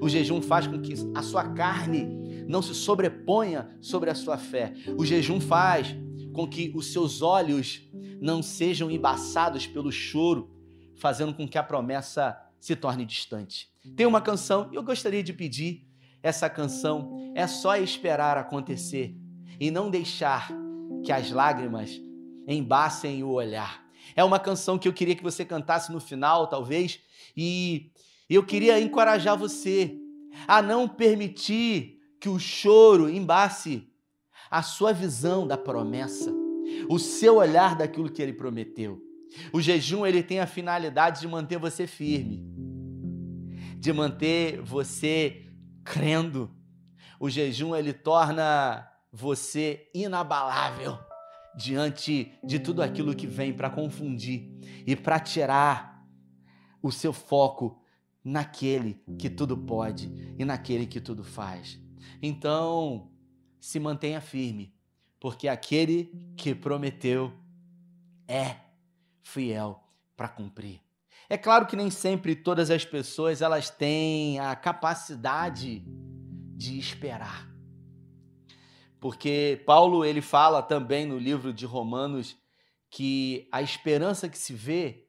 O 0.00 0.08
jejum 0.08 0.42
faz 0.42 0.66
com 0.66 0.80
que 0.80 0.94
a 1.14 1.22
sua 1.22 1.44
carne 1.50 2.44
não 2.46 2.62
se 2.62 2.74
sobreponha 2.74 3.68
sobre 3.80 4.10
a 4.10 4.14
sua 4.14 4.36
fé. 4.36 4.72
O 4.96 5.04
jejum 5.04 5.40
faz 5.40 5.94
com 6.32 6.46
que 6.46 6.72
os 6.74 6.92
seus 6.92 7.22
olhos 7.22 7.88
não 8.20 8.42
sejam 8.42 8.90
embaçados 8.90 9.66
pelo 9.66 9.90
choro, 9.90 10.50
fazendo 10.96 11.32
com 11.34 11.48
que 11.48 11.56
a 11.56 11.62
promessa 11.62 12.38
se 12.60 12.76
torne 12.76 13.06
distante. 13.06 13.70
Tem 13.96 14.06
uma 14.06 14.20
canção 14.20 14.68
eu 14.72 14.82
gostaria 14.82 15.22
de 15.22 15.32
pedir 15.32 15.90
essa 16.22 16.50
canção 16.50 17.32
é 17.34 17.46
só 17.46 17.76
esperar 17.76 18.36
acontecer 18.36 19.16
e 19.58 19.70
não 19.70 19.90
deixar 19.90 20.50
que 21.04 21.12
as 21.12 21.30
lágrimas 21.30 22.00
embacem 22.46 23.22
o 23.22 23.30
olhar. 23.30 23.82
É 24.14 24.22
uma 24.22 24.38
canção 24.38 24.78
que 24.78 24.88
eu 24.88 24.92
queria 24.92 25.14
que 25.14 25.22
você 25.22 25.44
cantasse 25.44 25.92
no 25.92 26.00
final, 26.00 26.46
talvez, 26.46 27.00
e 27.36 27.90
eu 28.28 28.44
queria 28.44 28.80
encorajar 28.80 29.36
você 29.36 29.96
a 30.46 30.60
não 30.60 30.88
permitir 30.88 31.98
que 32.20 32.28
o 32.28 32.38
choro 32.38 33.08
embace 33.08 33.88
a 34.50 34.62
sua 34.62 34.92
visão 34.92 35.46
da 35.46 35.56
promessa, 35.56 36.32
o 36.88 36.98
seu 36.98 37.36
olhar 37.36 37.76
daquilo 37.76 38.10
que 38.10 38.22
ele 38.22 38.32
prometeu. 38.32 39.00
O 39.52 39.60
jejum 39.60 40.06
ele 40.06 40.22
tem 40.22 40.40
a 40.40 40.46
finalidade 40.46 41.20
de 41.20 41.28
manter 41.28 41.58
você 41.58 41.86
firme, 41.86 42.44
de 43.78 43.92
manter 43.92 44.60
você 44.60 45.46
crendo. 45.84 46.50
O 47.18 47.30
jejum 47.30 47.74
ele 47.74 47.92
torna 47.92 48.88
você 49.12 49.88
inabalável 49.94 50.98
diante 51.56 52.32
de 52.44 52.58
tudo 52.58 52.82
aquilo 52.82 53.14
que 53.14 53.26
vem 53.26 53.52
para 53.52 53.70
confundir 53.70 54.50
e 54.86 54.94
para 54.94 55.18
tirar 55.18 56.04
o 56.82 56.90
seu 56.90 57.12
foco 57.12 57.82
naquele 58.24 59.02
que 59.18 59.28
tudo 59.28 59.56
pode 59.56 60.34
e 60.38 60.44
naquele 60.44 60.86
que 60.86 61.00
tudo 61.00 61.24
faz. 61.24 61.80
Então, 62.22 63.10
se 63.60 63.78
mantenha 63.78 64.20
firme, 64.20 64.74
porque 65.20 65.46
aquele 65.46 66.10
que 66.36 66.54
prometeu 66.54 67.30
é 68.26 68.56
fiel 69.22 69.84
para 70.16 70.28
cumprir. 70.28 70.80
É 71.28 71.36
claro 71.36 71.66
que 71.66 71.76
nem 71.76 71.90
sempre 71.90 72.34
todas 72.34 72.70
as 72.70 72.84
pessoas 72.84 73.42
elas 73.42 73.70
têm 73.70 74.40
a 74.40 74.56
capacidade 74.56 75.84
de 76.56 76.78
esperar. 76.78 77.48
Porque 78.98 79.62
Paulo 79.64 80.04
ele 80.04 80.20
fala 80.20 80.62
também 80.62 81.06
no 81.06 81.18
livro 81.18 81.52
de 81.52 81.64
Romanos 81.64 82.36
que 82.90 83.48
a 83.52 83.62
esperança 83.62 84.28
que 84.28 84.36
se 84.36 84.52
vê 84.52 85.06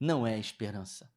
não 0.00 0.26
é 0.26 0.38
esperança. 0.38 1.12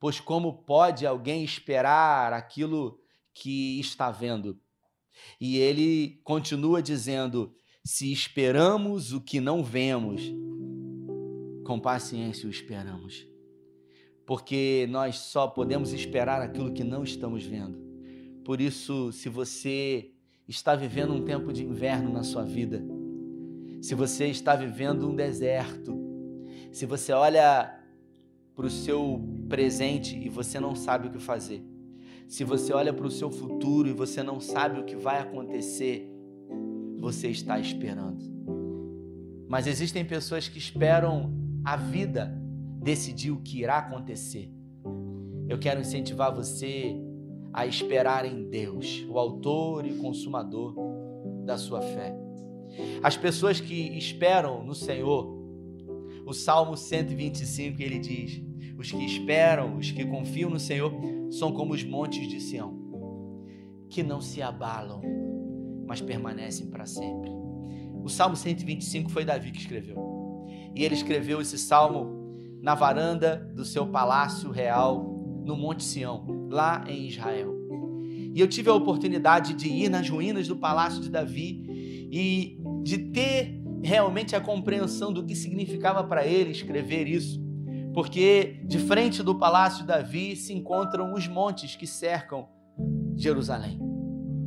Pois 0.00 0.18
como 0.18 0.64
pode 0.64 1.06
alguém 1.06 1.44
esperar 1.44 2.32
aquilo 2.32 2.98
que 3.32 3.78
está 3.78 4.10
vendo? 4.10 4.60
E 5.40 5.58
ele 5.58 6.20
continua 6.24 6.82
dizendo: 6.82 7.52
se 7.84 8.12
esperamos 8.12 9.12
o 9.12 9.20
que 9.20 9.40
não 9.40 9.62
vemos, 9.62 10.22
com 11.64 11.78
paciência 11.78 12.46
o 12.46 12.50
esperamos 12.50 13.32
porque 14.26 14.86
nós 14.90 15.16
só 15.18 15.46
podemos 15.46 15.92
esperar 15.92 16.40
aquilo 16.40 16.72
que 16.72 16.84
não 16.84 17.02
estamos 17.02 17.44
vendo. 17.44 17.78
Por 18.44 18.60
isso, 18.60 19.12
se 19.12 19.28
você 19.28 20.10
está 20.48 20.74
vivendo 20.74 21.12
um 21.12 21.24
tempo 21.24 21.52
de 21.52 21.64
inverno 21.64 22.12
na 22.12 22.22
sua 22.22 22.42
vida, 22.42 22.82
se 23.80 23.94
você 23.94 24.26
está 24.26 24.54
vivendo 24.54 25.08
um 25.08 25.14
deserto, 25.14 25.96
se 26.70 26.86
você 26.86 27.12
olha 27.12 27.78
para 28.54 28.66
o 28.66 28.70
seu 28.70 29.20
presente 29.48 30.16
e 30.16 30.28
você 30.28 30.58
não 30.58 30.74
sabe 30.74 31.08
o 31.08 31.10
que 31.10 31.18
fazer, 31.18 31.64
se 32.28 32.44
você 32.44 32.72
olha 32.72 32.92
para 32.92 33.06
o 33.06 33.10
seu 33.10 33.30
futuro 33.30 33.88
e 33.88 33.92
você 33.92 34.22
não 34.22 34.40
sabe 34.40 34.80
o 34.80 34.84
que 34.84 34.96
vai 34.96 35.18
acontecer, 35.18 36.10
você 36.98 37.28
está 37.28 37.58
esperando. 37.58 38.24
Mas 39.48 39.66
existem 39.66 40.04
pessoas 40.04 40.48
que 40.48 40.58
esperam 40.58 41.32
a 41.64 41.76
vida 41.76 42.32
decidir 42.82 43.30
o 43.30 43.40
que 43.40 43.60
irá 43.60 43.78
acontecer. 43.78 44.50
Eu 45.48 45.58
quero 45.58 45.80
incentivar 45.80 46.34
você 46.34 46.96
a 47.52 47.66
esperar 47.66 48.24
em 48.24 48.48
Deus, 48.48 49.04
o 49.08 49.18
autor 49.18 49.86
e 49.86 49.94
consumador 49.96 50.74
da 51.44 51.58
sua 51.58 51.82
fé. 51.82 52.16
As 53.02 53.16
pessoas 53.16 53.60
que 53.60 53.96
esperam 53.98 54.64
no 54.64 54.74
Senhor, 54.74 55.38
o 56.24 56.32
Salmo 56.32 56.76
125 56.76 57.82
ele 57.82 57.98
diz: 57.98 58.42
os 58.78 58.90
que 58.90 59.04
esperam, 59.04 59.76
os 59.76 59.90
que 59.90 60.04
confiam 60.04 60.50
no 60.50 60.58
Senhor, 60.58 60.92
são 61.30 61.52
como 61.52 61.74
os 61.74 61.82
montes 61.84 62.28
de 62.28 62.40
Sião, 62.40 62.74
que 63.88 64.02
não 64.02 64.20
se 64.20 64.42
abalam, 64.42 65.00
mas 65.86 66.00
permanecem 66.00 66.66
para 66.66 66.86
sempre. 66.86 67.30
O 68.02 68.08
Salmo 68.08 68.36
125 68.36 69.10
foi 69.10 69.24
Davi 69.24 69.50
que 69.50 69.60
escreveu. 69.60 69.96
E 70.74 70.84
ele 70.84 70.94
escreveu 70.94 71.40
esse 71.40 71.58
salmo 71.58 72.60
na 72.60 72.74
varanda 72.74 73.36
do 73.54 73.64
seu 73.64 73.86
palácio 73.86 74.50
real 74.50 75.04
no 75.44 75.56
Monte 75.56 75.84
Sião, 75.84 76.48
lá 76.50 76.84
em 76.88 77.06
Israel. 77.06 77.54
E 78.34 78.40
eu 78.40 78.48
tive 78.48 78.70
a 78.70 78.74
oportunidade 78.74 79.54
de 79.54 79.68
ir 79.68 79.88
nas 79.90 80.08
ruínas 80.08 80.48
do 80.48 80.56
palácio 80.56 81.02
de 81.02 81.10
Davi 81.10 82.08
e 82.10 82.58
de 82.82 82.98
ter 82.98 83.60
realmente 83.82 84.34
a 84.34 84.40
compreensão 84.40 85.12
do 85.12 85.24
que 85.24 85.34
significava 85.34 86.04
para 86.04 86.26
ele 86.26 86.50
escrever 86.50 87.08
isso, 87.08 87.42
porque 87.92 88.60
de 88.64 88.78
frente 88.78 89.22
do 89.22 89.34
palácio 89.34 89.80
de 89.80 89.88
Davi 89.88 90.36
se 90.36 90.52
encontram 90.52 91.12
os 91.14 91.28
montes 91.28 91.76
que 91.76 91.86
cercam 91.86 92.48
Jerusalém. 93.16 93.78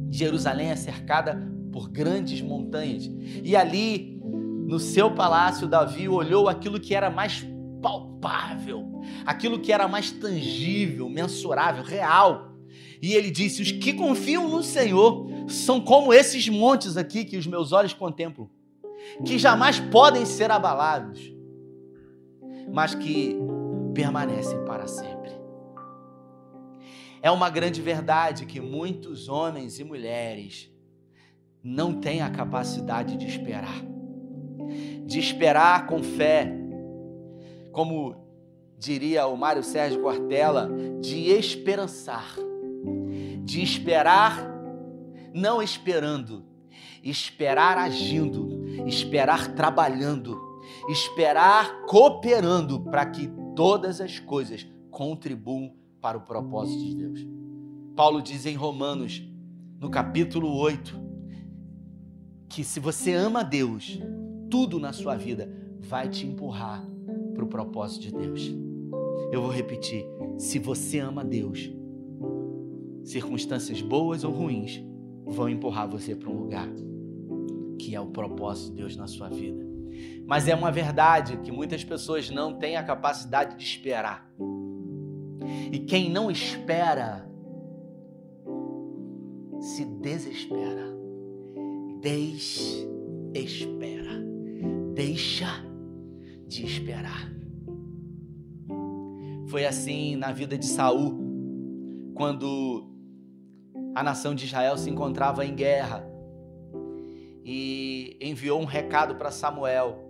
Jerusalém 0.10 0.70
é 0.70 0.76
cercada 0.76 1.52
por 1.72 1.90
grandes 1.90 2.42
montanhas 2.42 3.10
e 3.44 3.56
ali 3.56 4.20
no 4.66 4.80
seu 4.80 5.12
palácio 5.12 5.68
Davi 5.68 6.10
olhou 6.10 6.50
aquilo 6.50 6.80
que 6.80 6.96
era 6.96 7.10
mais 7.10 7.46
palpável, 7.82 9.02
aquilo 9.26 9.60
que 9.60 9.72
era 9.72 9.88
mais 9.88 10.12
tangível, 10.12 11.08
mensurável, 11.08 11.84
real. 11.84 12.56
E 13.02 13.14
ele 13.14 13.30
disse: 13.30 13.62
Os 13.62 13.72
que 13.72 13.94
confiam 13.94 14.50
no 14.50 14.64
Senhor 14.64 15.28
são 15.48 15.80
como 15.80 16.12
esses 16.12 16.50
montes 16.50 16.98
aqui 16.98 17.24
que 17.24 17.38
os 17.38 17.46
meus 17.46 17.72
olhos 17.72 17.94
contemplam. 17.94 18.50
que 19.24 19.38
jamais 19.38 19.80
podem 19.80 20.26
ser 20.26 20.50
abalados, 20.50 21.32
mas 22.72 22.96
que 22.96 23.38
permanecem 23.94 24.64
para 24.66 24.88
sempre. 24.88 25.32
É 27.22 27.32
uma 27.32 27.50
grande 27.50 27.82
verdade 27.82 28.46
que 28.46 28.60
muitos 28.60 29.28
homens 29.30 29.80
e 29.80 29.84
mulheres 29.84 30.72
não 31.64 32.00
têm 32.00 32.22
a 32.22 32.30
capacidade 32.30 33.18
de 33.18 33.26
esperar. 33.26 33.82
De 35.06 35.20
esperar 35.20 35.88
com 35.88 36.04
fé, 36.04 36.52
como 37.72 38.16
diria 38.78 39.26
o 39.28 39.36
Mário 39.36 39.64
Sérgio 39.64 40.02
Cortella, 40.02 40.70
de 41.02 41.30
esperançar. 41.32 42.36
De 43.44 43.62
esperar 43.62 44.56
não 45.36 45.62
esperando, 45.62 46.46
esperar 47.04 47.78
agindo, 47.78 48.66
esperar 48.88 49.54
trabalhando, 49.54 50.40
esperar 50.88 51.86
cooperando 51.86 52.82
para 52.82 53.06
que 53.06 53.30
todas 53.56 54.00
as 54.00 54.20
coisas 54.20 54.68
contribuam 54.92 55.74
para 56.02 56.18
o 56.18 56.22
propósito 56.22 56.84
de 56.84 56.96
Deus. 56.96 57.28
Paulo 57.96 58.22
diz 58.22 58.46
em 58.46 58.56
Romanos, 58.56 59.24
no 59.80 59.90
capítulo 59.90 60.56
8, 60.58 61.06
que 62.50 62.64
se 62.64 62.80
você 62.80 63.14
ama 63.14 63.44
Deus, 63.44 64.00
tudo 64.50 64.80
na 64.80 64.94
sua 64.94 65.16
vida 65.16 65.50
vai 65.80 66.10
te 66.10 66.26
empurrar 66.26 66.86
para 67.34 67.44
o 67.44 67.48
propósito 67.48 68.04
de 68.04 68.12
Deus. 68.12 68.54
Eu 69.32 69.42
vou 69.42 69.52
repetir: 69.52 70.06
se 70.38 70.60
você 70.60 71.00
ama 71.00 71.24
Deus, 71.24 71.70
circunstâncias 73.04 73.82
boas 73.82 74.24
ou 74.24 74.32
ruins 74.32 74.84
vão 75.26 75.50
empurrar 75.50 75.90
você 75.90 76.16
para 76.16 76.30
um 76.30 76.38
lugar 76.38 76.70
que 77.80 77.96
é 77.96 78.00
o 78.00 78.08
propósito 78.08 78.72
de 78.72 78.78
Deus 78.78 78.96
na 78.96 79.08
sua 79.08 79.30
vida. 79.30 79.75
Mas 80.26 80.48
é 80.48 80.56
uma 80.56 80.72
verdade 80.72 81.38
que 81.38 81.52
muitas 81.52 81.84
pessoas 81.84 82.30
não 82.30 82.58
têm 82.58 82.78
a 82.78 82.84
capacidade 82.84 83.56
de 83.58 83.64
esperar. 83.64 84.28
E 85.72 85.80
quem 85.80 86.10
não 86.10 86.32
espera 86.32 87.30
se 89.60 89.86
desespera. 89.86 90.96
Desespera. 92.02 92.56
Deixa 94.94 95.48
de 96.48 96.66
esperar. 96.66 97.32
Foi 99.48 99.66
assim 99.66 100.16
na 100.16 100.32
vida 100.32 100.58
de 100.58 100.66
Saul, 100.66 101.20
quando 102.16 102.90
a 103.94 104.02
nação 104.04 104.34
de 104.34 104.46
Israel 104.46 104.78
se 104.78 104.90
encontrava 104.90 105.46
em 105.46 105.56
guerra 105.56 106.15
e 107.46 108.18
enviou 108.20 108.60
um 108.60 108.66
recado 108.66 109.16
para 109.16 109.30
Samuel 109.30 110.02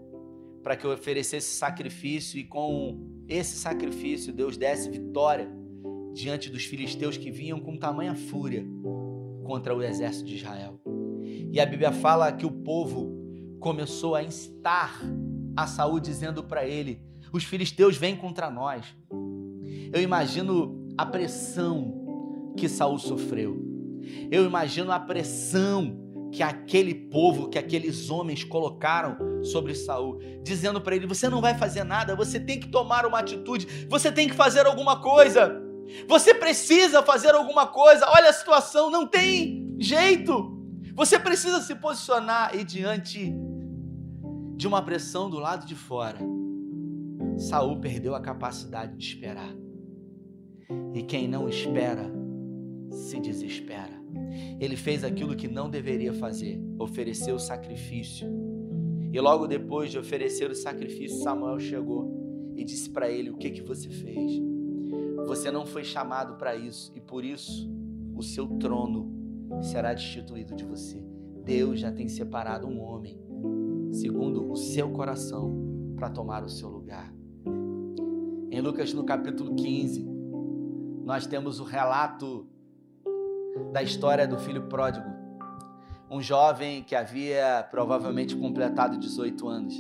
para 0.64 0.78
que 0.78 0.88
oferecesse 0.88 1.58
sacrifício 1.58 2.40
e 2.40 2.46
com 2.46 2.98
esse 3.28 3.58
sacrifício 3.58 4.32
Deus 4.32 4.56
desse 4.56 4.90
vitória 4.90 5.52
diante 6.14 6.50
dos 6.50 6.64
filisteus 6.64 7.18
que 7.18 7.30
vinham 7.30 7.60
com 7.60 7.76
tamanha 7.76 8.16
fúria 8.16 8.66
contra 9.44 9.76
o 9.76 9.84
exército 9.84 10.26
de 10.26 10.38
Israel. 10.38 10.80
E 11.52 11.60
a 11.60 11.66
Bíblia 11.66 11.92
fala 11.92 12.32
que 12.32 12.46
o 12.46 12.52
povo 12.52 13.14
começou 13.60 14.16
a 14.16 14.24
instar 14.24 14.98
a 15.56 15.68
Saul 15.68 16.00
dizendo 16.00 16.42
para 16.42 16.66
ele: 16.66 17.02
"Os 17.34 17.44
filisteus 17.44 17.98
vêm 17.98 18.16
contra 18.16 18.50
nós". 18.50 18.86
Eu 19.92 20.02
imagino 20.02 20.88
a 20.98 21.06
pressão 21.06 22.54
que 22.58 22.70
Saul 22.70 22.98
sofreu. 22.98 23.62
Eu 24.32 24.46
imagino 24.46 24.92
a 24.92 25.00
pressão 25.00 26.05
que 26.36 26.44
aquele 26.44 26.94
povo, 26.94 27.48
que 27.48 27.58
aqueles 27.58 28.10
homens 28.10 28.44
colocaram 28.44 29.18
sobre 29.42 29.74
Saul, 29.74 30.20
dizendo 30.44 30.82
para 30.82 30.94
ele: 30.94 31.08
"Você 31.08 31.30
não 31.30 31.40
vai 31.40 31.58
fazer 31.58 31.86
nada, 31.86 32.14
você 32.14 32.38
tem 32.38 32.60
que 32.60 32.68
tomar 32.68 33.06
uma 33.06 33.20
atitude, 33.20 33.88
você 33.90 34.12
tem 34.12 34.28
que 34.28 34.36
fazer 34.36 34.66
alguma 34.66 35.02
coisa. 35.02 35.62
Você 36.10 36.34
precisa 36.34 37.02
fazer 37.02 37.34
alguma 37.34 37.68
coisa. 37.68 38.06
Olha 38.10 38.30
a 38.30 38.34
situação, 38.34 38.90
não 38.90 39.08
tem 39.08 39.78
jeito. 39.80 40.52
Você 40.94 41.18
precisa 41.18 41.62
se 41.62 41.76
posicionar 41.76 42.54
e 42.54 42.66
diante 42.66 43.34
de 44.58 44.68
uma 44.68 44.82
pressão 44.82 45.30
do 45.30 45.40
lado 45.40 45.66
de 45.66 45.76
fora. 45.76 46.20
Saul 47.38 47.80
perdeu 47.80 48.14
a 48.14 48.20
capacidade 48.20 48.98
de 48.98 49.06
esperar. 49.06 49.56
E 50.94 51.02
quem 51.04 51.28
não 51.28 51.48
espera 51.48 52.12
se 52.96 53.20
desespera. 53.20 53.94
Ele 54.60 54.76
fez 54.76 55.04
aquilo 55.04 55.36
que 55.36 55.48
não 55.48 55.70
deveria 55.70 56.14
fazer, 56.14 56.62
ofereceu 56.80 57.36
o 57.36 57.40
sacrifício. 57.40 58.28
E 59.12 59.20
logo 59.20 59.48
depois 59.48 59.92
de 59.92 59.98
oferecer 59.98 60.50
o 60.50 60.56
sacrifício, 60.56 61.22
Samuel 61.22 61.60
chegou 61.60 62.54
e 62.56 62.64
disse 62.64 62.90
para 62.90 63.10
ele: 63.10 63.30
O 63.30 63.38
que 63.38 63.50
que 63.50 63.62
você 63.62 63.90
fez? 63.90 64.42
Você 65.28 65.52
não 65.52 65.66
foi 65.66 65.84
chamado 65.84 66.36
para 66.36 66.56
isso 66.56 66.92
e 66.96 67.02
por 67.02 67.24
isso 67.24 67.70
o 68.16 68.22
seu 68.22 68.48
trono 68.48 69.12
será 69.62 69.94
destituído 69.94 70.56
de 70.56 70.64
você. 70.64 71.04
Deus 71.44 71.80
já 71.80 71.92
tem 71.92 72.08
separado 72.08 72.68
um 72.68 72.82
homem, 72.82 73.20
segundo 73.92 74.52
o 74.52 74.56
seu 74.56 74.90
coração, 74.92 75.94
para 75.96 76.10
tomar 76.10 76.44
o 76.44 76.50
seu 76.50 76.70
lugar. 76.70 77.14
Em 78.52 78.62
Lucas, 78.62 78.94
no 78.94 79.04
capítulo 79.04 79.56
15, 79.56 80.06
nós 81.04 81.28
temos 81.28 81.60
o 81.60 81.64
relato 81.64 82.48
da 83.72 83.82
história 83.82 84.28
do 84.28 84.38
filho 84.38 84.64
pródigo. 84.64 85.06
Um 86.10 86.22
jovem 86.22 86.84
que 86.84 86.96
havia 86.96 87.68
provavelmente 87.72 88.36
completado 88.36 88.98
18 88.98 89.48
anos 89.48 89.76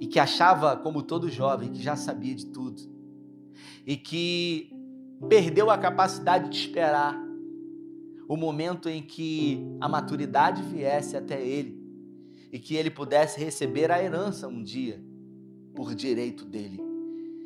e 0.00 0.06
que 0.06 0.18
achava, 0.18 0.76
como 0.76 1.02
todo 1.02 1.30
jovem, 1.30 1.70
que 1.70 1.82
já 1.82 1.96
sabia 1.96 2.34
de 2.34 2.46
tudo 2.46 2.82
e 3.86 3.96
que 3.96 4.72
perdeu 5.28 5.70
a 5.70 5.78
capacidade 5.78 6.48
de 6.48 6.56
esperar 6.56 7.16
o 8.28 8.36
momento 8.36 8.88
em 8.88 9.02
que 9.02 9.64
a 9.80 9.88
maturidade 9.88 10.62
viesse 10.62 11.16
até 11.16 11.40
ele 11.40 11.80
e 12.52 12.58
que 12.58 12.74
ele 12.74 12.90
pudesse 12.90 13.38
receber 13.38 13.90
a 13.90 14.02
herança 14.02 14.48
um 14.48 14.62
dia 14.62 15.02
por 15.74 15.94
direito 15.94 16.44
dele 16.44 16.91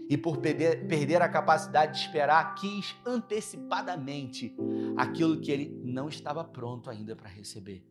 e 0.08 0.16
por 0.16 0.38
perder, 0.38 0.86
perder 0.86 1.20
a 1.20 1.28
capacidade 1.28 1.94
de 1.94 2.06
esperar, 2.06 2.54
quis 2.54 2.94
antecipadamente 3.04 4.54
aquilo 4.96 5.40
que 5.40 5.50
ele 5.50 5.80
não 5.84 6.08
estava 6.08 6.44
pronto 6.44 6.88
ainda 6.88 7.16
para 7.16 7.28
receber. 7.28 7.84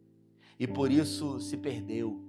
E 0.60 0.65
por 0.65 0.91
isso 0.91 1.39
se 1.39 1.58
perdeu. 1.58 2.23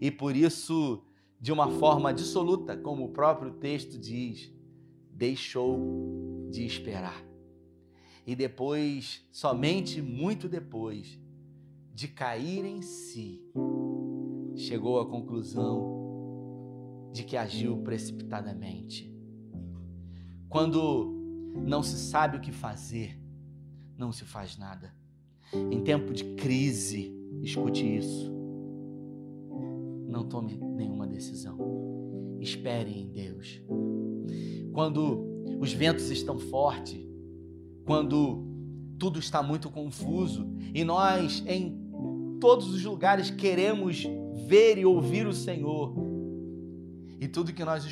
E 0.00 0.10
por 0.10 0.36
isso, 0.36 1.02
de 1.40 1.50
uma 1.50 1.68
forma 1.72 2.14
dissoluta, 2.14 2.76
como 2.76 3.06
o 3.06 3.12
próprio 3.12 3.52
texto 3.52 3.98
diz, 3.98 4.52
deixou 5.12 6.48
de 6.50 6.64
esperar. 6.64 7.24
E 8.24 8.36
depois, 8.36 9.26
somente 9.32 10.00
muito 10.00 10.48
depois 10.48 11.18
de 11.92 12.06
cair 12.06 12.64
em 12.64 12.82
si, 12.82 13.42
chegou 14.54 15.00
à 15.00 15.06
conclusão 15.06 16.07
de 17.18 17.24
que 17.24 17.36
agiu 17.36 17.78
precipitadamente. 17.78 19.12
Quando 20.48 21.12
não 21.66 21.82
se 21.82 21.98
sabe 21.98 22.36
o 22.36 22.40
que 22.40 22.52
fazer, 22.52 23.20
não 23.96 24.12
se 24.12 24.24
faz 24.24 24.56
nada. 24.56 24.94
Em 25.52 25.82
tempo 25.82 26.14
de 26.14 26.22
crise, 26.36 27.12
escute 27.42 27.84
isso. 27.84 28.32
Não 30.06 30.28
tome 30.28 30.56
nenhuma 30.56 31.08
decisão. 31.08 31.58
Espere 32.40 32.92
em 32.92 33.10
Deus. 33.10 33.60
Quando 34.72 35.26
os 35.58 35.72
ventos 35.72 36.10
estão 36.10 36.38
fortes, 36.38 37.04
quando 37.84 38.46
tudo 38.96 39.18
está 39.18 39.42
muito 39.42 39.68
confuso 39.70 40.48
e 40.72 40.84
nós 40.84 41.42
em 41.48 41.76
todos 42.40 42.72
os 42.72 42.84
lugares 42.84 43.28
queremos 43.28 44.04
ver 44.46 44.78
e 44.78 44.86
ouvir 44.86 45.26
o 45.26 45.32
Senhor, 45.32 46.07
e 47.20 47.26
tudo 47.26 47.52
que 47.52 47.64
nós 47.64 47.84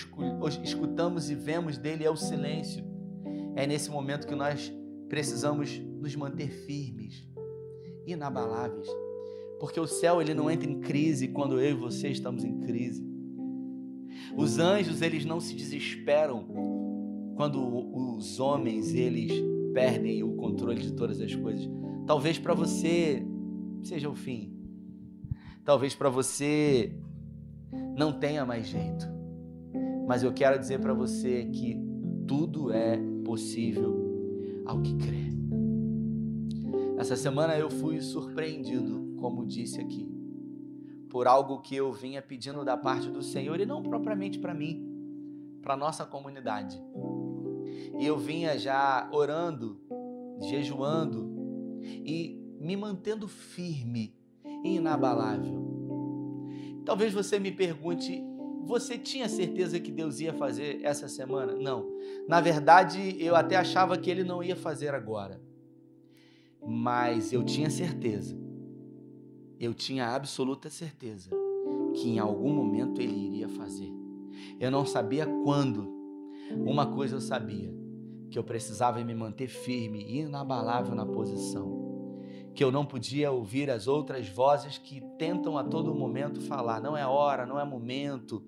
escutamos 0.62 1.30
e 1.30 1.34
vemos 1.34 1.76
dele 1.76 2.04
é 2.04 2.10
o 2.10 2.16
silêncio. 2.16 2.84
É 3.56 3.66
nesse 3.66 3.90
momento 3.90 4.26
que 4.26 4.34
nós 4.34 4.72
precisamos 5.08 5.78
nos 5.78 6.14
manter 6.14 6.48
firmes, 6.48 7.26
inabaláveis, 8.06 8.88
porque 9.58 9.80
o 9.80 9.86
céu 9.86 10.20
ele 10.20 10.34
não 10.34 10.50
entra 10.50 10.70
em 10.70 10.80
crise 10.80 11.28
quando 11.28 11.60
eu 11.60 11.70
e 11.70 11.74
você 11.74 12.08
estamos 12.08 12.44
em 12.44 12.60
crise. 12.60 13.04
Os 14.36 14.58
anjos 14.58 15.02
eles 15.02 15.24
não 15.24 15.40
se 15.40 15.54
desesperam 15.54 16.46
quando 17.34 18.16
os 18.16 18.38
homens 18.38 18.94
eles 18.94 19.32
perdem 19.72 20.22
o 20.22 20.36
controle 20.36 20.80
de 20.80 20.92
todas 20.92 21.20
as 21.20 21.34
coisas. 21.34 21.68
Talvez 22.06 22.38
para 22.38 22.54
você 22.54 23.26
seja 23.82 24.08
o 24.08 24.14
fim. 24.14 24.52
Talvez 25.64 25.94
para 25.94 26.08
você 26.08 26.96
não 27.96 28.12
tenha 28.12 28.44
mais 28.44 28.68
jeito. 28.68 29.15
Mas 30.06 30.22
eu 30.22 30.32
quero 30.32 30.58
dizer 30.58 30.80
para 30.80 30.94
você 30.94 31.46
que 31.46 31.76
tudo 32.26 32.72
é 32.72 32.98
possível 33.24 34.62
ao 34.64 34.80
que 34.80 34.96
crê. 34.96 35.26
Essa 36.96 37.16
semana 37.16 37.56
eu 37.58 37.70
fui 37.70 38.00
surpreendido, 38.00 39.14
como 39.18 39.44
disse 39.44 39.80
aqui, 39.80 40.08
por 41.10 41.26
algo 41.26 41.60
que 41.60 41.74
eu 41.74 41.92
vinha 41.92 42.22
pedindo 42.22 42.64
da 42.64 42.76
parte 42.76 43.10
do 43.10 43.22
Senhor 43.22 43.60
e 43.60 43.66
não 43.66 43.82
propriamente 43.82 44.38
para 44.38 44.54
mim, 44.54 44.86
para 45.62 45.76
nossa 45.76 46.04
comunidade. 46.04 46.80
E 47.98 48.06
eu 48.06 48.16
vinha 48.16 48.58
já 48.58 49.08
orando, 49.12 49.80
jejuando 50.40 51.36
e 51.82 52.40
me 52.60 52.76
mantendo 52.76 53.28
firme 53.28 54.14
e 54.64 54.76
inabalável. 54.76 55.64
Talvez 56.84 57.12
você 57.12 57.38
me 57.38 57.50
pergunte, 57.50 58.22
você 58.66 58.98
tinha 58.98 59.28
certeza 59.28 59.78
que 59.78 59.92
Deus 59.92 60.18
ia 60.18 60.34
fazer 60.34 60.80
essa 60.82 61.06
semana? 61.08 61.54
Não. 61.54 61.86
Na 62.28 62.40
verdade, 62.40 63.16
eu 63.18 63.36
até 63.36 63.56
achava 63.56 63.96
que 63.96 64.10
ele 64.10 64.24
não 64.24 64.42
ia 64.42 64.56
fazer 64.56 64.92
agora. 64.92 65.40
Mas 66.66 67.32
eu 67.32 67.44
tinha 67.44 67.70
certeza. 67.70 68.36
Eu 69.60 69.72
tinha 69.72 70.08
absoluta 70.08 70.68
certeza 70.68 71.30
que 71.94 72.08
em 72.08 72.18
algum 72.18 72.52
momento 72.52 73.00
ele 73.00 73.16
iria 73.16 73.48
fazer. 73.48 73.92
Eu 74.58 74.70
não 74.70 74.84
sabia 74.84 75.26
quando. 75.26 75.94
Uma 76.50 76.86
coisa 76.86 77.16
eu 77.16 77.20
sabia, 77.20 77.72
que 78.30 78.38
eu 78.38 78.44
precisava 78.44 79.02
me 79.02 79.14
manter 79.14 79.48
firme 79.48 80.02
e 80.02 80.20
inabalável 80.20 80.94
na 80.94 81.06
posição 81.06 81.86
que 82.56 82.64
eu 82.64 82.72
não 82.72 82.86
podia 82.86 83.30
ouvir 83.30 83.70
as 83.70 83.86
outras 83.86 84.26
vozes 84.30 84.78
que 84.78 85.02
tentam 85.18 85.58
a 85.58 85.62
todo 85.62 85.94
momento 85.94 86.40
falar: 86.40 86.80
não 86.80 86.96
é 86.96 87.06
hora, 87.06 87.44
não 87.44 87.60
é 87.60 87.64
momento, 87.64 88.42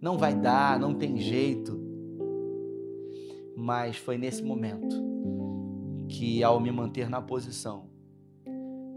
não 0.00 0.16
vai 0.16 0.34
dar, 0.34 0.78
não 0.78 0.94
tem 0.94 1.18
jeito. 1.18 1.78
Mas 3.56 3.96
foi 3.96 4.16
nesse 4.16 4.42
momento 4.42 4.96
que, 6.08 6.42
ao 6.42 6.60
me 6.60 6.70
manter 6.70 7.08
na 7.08 7.20
posição, 7.20 7.90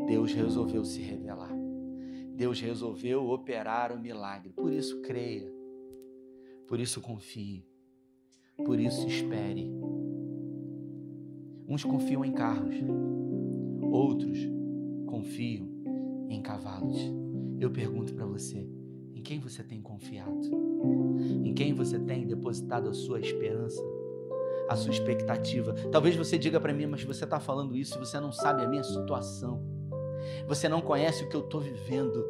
Deus 0.08 0.34
resolveu 0.34 0.84
se 0.86 1.02
revelar. 1.02 1.54
Deus 2.36 2.60
resolveu 2.60 3.30
operar 3.30 3.92
o 3.92 4.00
milagre. 4.00 4.54
Por 4.54 4.72
isso, 4.72 5.02
creia. 5.02 5.52
Por 6.68 6.80
isso, 6.80 7.02
confie. 7.02 7.66
Por 8.66 8.80
isso, 8.80 9.08
espere. 9.08 9.70
Uns 11.68 11.84
confiam 11.84 12.24
em 12.26 12.32
carros 12.32 12.76
Outros 13.94 14.40
confiam 15.06 15.70
em 16.28 16.42
cavalos. 16.42 16.98
Eu 17.60 17.70
pergunto 17.70 18.12
para 18.16 18.26
você: 18.26 18.68
quem 19.24 19.40
você 19.40 19.64
tem 19.64 19.82
confiado? 19.82 20.52
Em 21.44 21.54
quem 21.54 21.74
você 21.74 21.98
tem 21.98 22.28
depositado 22.28 22.90
a 22.90 22.94
sua 22.94 23.20
esperança? 23.20 23.82
A 24.70 24.76
sua 24.76 24.92
expectativa. 24.92 25.74
Talvez 25.92 26.16
você 26.16 26.38
diga 26.38 26.60
para 26.60 26.74
mim, 26.74 26.86
mas 26.86 27.04
você 27.04 27.24
está 27.24 27.40
falando 27.40 27.76
isso 27.76 27.96
e 27.96 28.00
você 28.00 28.20
não 28.20 28.32
sabe 28.32 28.64
a 28.64 28.68
minha 28.68 28.84
situação. 28.84 29.64
Você 30.48 30.70
não 30.70 30.82
conhece 30.82 31.24
o 31.24 31.30
que 31.30 31.36
eu 31.36 31.42
estou 31.42 31.60
vivendo. 31.60 32.24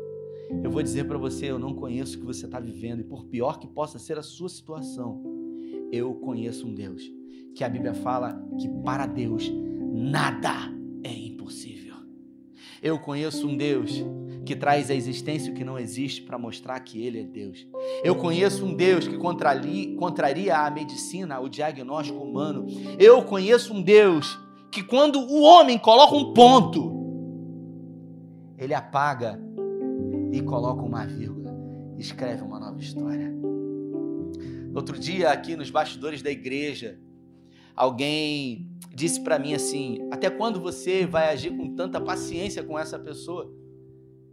Eu 0.63 0.71
vou 0.71 0.81
dizer 0.81 1.05
para 1.05 1.17
você, 1.17 1.47
eu 1.47 1.59
não 1.59 1.75
conheço 1.75 2.17
o 2.17 2.19
que 2.21 2.25
você 2.25 2.45
está 2.45 2.59
vivendo 2.59 3.01
e 3.01 3.03
por 3.03 3.25
pior 3.25 3.59
que 3.59 3.67
possa 3.67 3.99
ser 3.99 4.17
a 4.17 4.23
sua 4.23 4.49
situação, 4.49 5.21
eu 5.91 6.13
conheço 6.15 6.67
um 6.67 6.73
Deus 6.73 7.03
que 7.55 7.63
a 7.63 7.69
Bíblia 7.69 7.93
fala 7.93 8.33
que 8.59 8.67
para 8.83 9.05
Deus 9.05 9.51
nada 9.91 10.73
eu 12.83 12.99
conheço 12.99 13.47
um 13.47 13.55
Deus 13.55 14.03
que 14.45 14.55
traz 14.55 14.89
a 14.89 14.95
existência 14.95 15.51
o 15.51 15.55
que 15.55 15.63
não 15.63 15.79
existe 15.79 16.21
para 16.21 16.37
mostrar 16.37 16.79
que 16.81 17.01
Ele 17.05 17.21
é 17.21 17.23
Deus. 17.23 17.65
Eu 18.03 18.15
conheço 18.15 18.65
um 18.65 18.75
Deus 18.75 19.07
que 19.07 19.17
contraria 19.17 20.57
a 20.57 20.69
medicina, 20.69 21.39
o 21.39 21.49
diagnóstico 21.49 22.19
humano. 22.19 22.65
Eu 22.99 23.23
conheço 23.23 23.73
um 23.73 23.81
Deus 23.81 24.37
que, 24.71 24.83
quando 24.83 25.19
o 25.19 25.41
homem 25.41 25.77
coloca 25.77 26.15
um 26.15 26.33
ponto, 26.33 26.91
ele 28.57 28.73
apaga 28.73 29.39
e 30.31 30.41
coloca 30.41 30.81
uma 30.81 31.05
vírgula, 31.05 31.55
escreve 31.97 32.41
uma 32.41 32.59
nova 32.59 32.79
história. 32.79 33.33
Outro 34.73 34.97
dia, 34.97 35.29
aqui 35.29 35.55
nos 35.55 35.69
bastidores 35.69 36.21
da 36.21 36.31
igreja, 36.31 36.99
alguém 37.75 38.67
disse 38.93 39.21
para 39.21 39.37
mim 39.37 39.53
assim: 39.53 39.99
até 40.11 40.29
quando 40.29 40.59
você 40.59 41.05
vai 41.05 41.31
agir 41.31 41.55
com 41.55 41.75
tanta 41.75 42.01
paciência 42.01 42.63
com 42.63 42.77
essa 42.77 42.97
pessoa 42.97 43.53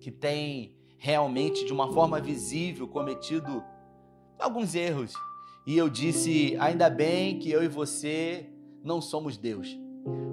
que 0.00 0.10
tem 0.10 0.74
realmente 0.96 1.64
de 1.64 1.72
uma 1.72 1.92
forma 1.92 2.20
visível 2.20 2.88
cometido 2.88 3.62
alguns 4.38 4.74
erros? 4.74 5.12
E 5.66 5.76
eu 5.76 5.88
disse: 5.88 6.56
ainda 6.58 6.90
bem 6.90 7.38
que 7.38 7.50
eu 7.50 7.62
e 7.62 7.68
você 7.68 8.50
não 8.82 9.00
somos 9.00 9.36
Deus, 9.36 9.78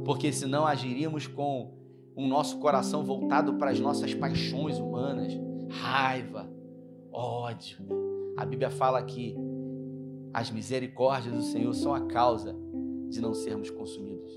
porque 0.06 0.32
senão 0.32 0.66
agiríamos 0.66 1.28
com 1.28 1.76
o 2.16 2.26
nosso 2.26 2.58
coração 2.60 3.04
voltado 3.04 3.54
para 3.56 3.70
as 3.70 3.80
nossas 3.80 4.14
paixões 4.14 4.80
humanas, 4.80 5.34
raiva, 5.70 6.50
ódio. 7.12 7.78
A 8.36 8.46
Bíblia 8.46 8.72
fala 8.72 9.04
que 9.04 9.36
as 10.34 10.50
misericórdias 10.50 11.36
do 11.36 11.42
Senhor 11.42 11.74
são 11.74 11.94
a 11.94 12.02
causa 12.02 12.56
de 13.10 13.22
não 13.22 13.34
sermos 13.34 13.70
consumidos. 13.70 14.32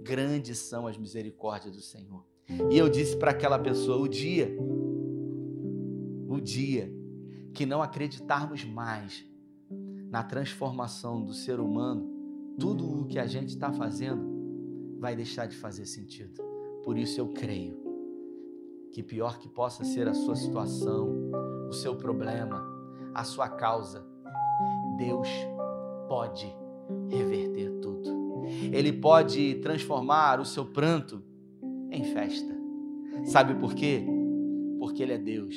Grandes 0.00 0.58
são 0.58 0.86
as 0.86 0.96
misericórdias 0.96 1.74
do 1.74 1.82
Senhor. 1.82 2.24
E 2.70 2.76
eu 2.76 2.88
disse 2.88 3.16
para 3.16 3.30
aquela 3.30 3.58
pessoa: 3.58 3.98
o 3.98 4.08
dia, 4.08 4.54
o 6.28 6.40
dia 6.40 6.92
que 7.52 7.64
não 7.64 7.82
acreditarmos 7.82 8.64
mais 8.64 9.24
na 10.10 10.22
transformação 10.22 11.24
do 11.24 11.32
ser 11.32 11.60
humano, 11.60 12.08
tudo 12.58 13.00
o 13.00 13.06
que 13.06 13.18
a 13.18 13.26
gente 13.26 13.48
está 13.48 13.72
fazendo 13.72 14.96
vai 14.98 15.16
deixar 15.16 15.46
de 15.46 15.56
fazer 15.56 15.86
sentido. 15.86 16.42
Por 16.82 16.98
isso 16.98 17.20
eu 17.20 17.28
creio 17.28 17.82
que, 18.92 19.02
pior 19.02 19.38
que 19.38 19.48
possa 19.48 19.84
ser 19.84 20.06
a 20.06 20.14
sua 20.14 20.36
situação, 20.36 21.30
o 21.68 21.72
seu 21.72 21.96
problema, 21.96 22.64
a 23.14 23.24
sua 23.24 23.48
causa, 23.48 24.06
Deus 24.96 25.28
pode 26.08 26.46
reverter 27.08 27.70
tudo. 27.80 28.44
Ele 28.72 28.92
pode 28.92 29.56
transformar 29.56 30.40
o 30.40 30.44
seu 30.44 30.66
pranto 30.66 31.22
em 31.94 32.04
festa. 32.04 32.54
Sabe 33.24 33.54
por 33.54 33.74
quê? 33.74 34.02
Porque 34.78 35.02
Ele 35.02 35.12
é 35.12 35.18
Deus 35.18 35.56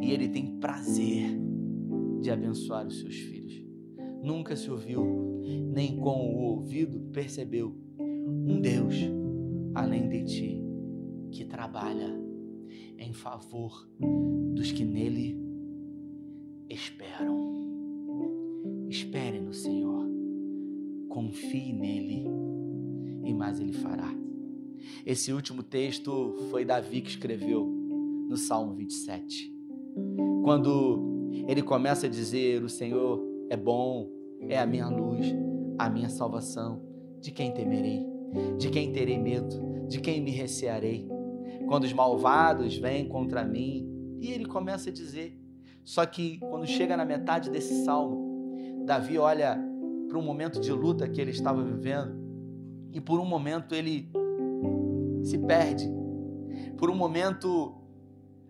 e 0.00 0.10
Ele 0.10 0.28
tem 0.28 0.58
prazer 0.58 1.38
de 2.20 2.30
abençoar 2.30 2.86
os 2.86 3.00
seus 3.00 3.14
filhos. 3.14 3.64
Nunca 4.22 4.56
se 4.56 4.70
ouviu, 4.70 5.04
nem 5.72 5.96
com 5.96 6.34
o 6.34 6.42
ouvido 6.42 7.00
percebeu, 7.12 7.76
um 7.98 8.60
Deus 8.60 8.94
além 9.74 10.08
de 10.08 10.24
ti 10.24 10.62
que 11.30 11.44
trabalha 11.44 12.14
em 12.98 13.12
favor 13.12 13.88
dos 14.54 14.72
que 14.72 14.84
nele 14.84 15.38
esperam. 16.68 17.54
Espere 18.88 19.40
no 19.40 19.52
Senhor 19.52 20.06
confie 21.16 21.72
nele 21.72 22.26
e 23.24 23.32
mais 23.32 23.58
ele 23.58 23.72
fará. 23.72 24.14
Esse 25.06 25.32
último 25.32 25.62
texto 25.62 26.34
foi 26.50 26.64
Davi 26.64 27.00
que 27.00 27.10
escreveu 27.10 27.64
no 28.28 28.36
Salmo 28.36 28.74
27. 28.74 29.54
Quando 30.42 31.30
ele 31.46 31.62
começa 31.62 32.08
a 32.08 32.10
dizer: 32.10 32.64
O 32.64 32.68
Senhor 32.68 33.24
é 33.48 33.56
bom, 33.56 34.10
é 34.40 34.58
a 34.58 34.66
minha 34.66 34.88
luz, 34.88 35.32
a 35.78 35.88
minha 35.88 36.08
salvação. 36.08 36.82
De 37.20 37.30
quem 37.30 37.52
temerei? 37.52 38.04
De 38.58 38.68
quem 38.68 38.92
terei 38.92 39.16
medo? 39.16 39.86
De 39.86 40.00
quem 40.00 40.20
me 40.20 40.32
recearei? 40.32 41.08
Quando 41.68 41.84
os 41.84 41.92
malvados 41.92 42.76
vêm 42.76 43.06
contra 43.06 43.44
mim, 43.44 43.88
e 44.20 44.32
ele 44.32 44.44
começa 44.44 44.90
a 44.90 44.92
dizer. 44.92 45.40
Só 45.84 46.04
que 46.04 46.40
quando 46.40 46.66
chega 46.66 46.96
na 46.96 47.04
metade 47.04 47.48
desse 47.48 47.84
salmo, 47.84 48.84
Davi 48.84 49.18
olha 49.18 49.56
para 50.08 50.18
um 50.18 50.22
momento 50.22 50.58
de 50.58 50.72
luta 50.72 51.08
que 51.08 51.20
ele 51.20 51.30
estava 51.30 51.62
vivendo 51.62 52.26
e 52.92 53.00
por 53.00 53.20
um 53.20 53.24
momento 53.24 53.72
ele 53.72 54.10
se 55.26 55.38
perde. 55.38 55.88
Por 56.78 56.88
um 56.88 56.94
momento, 56.94 57.74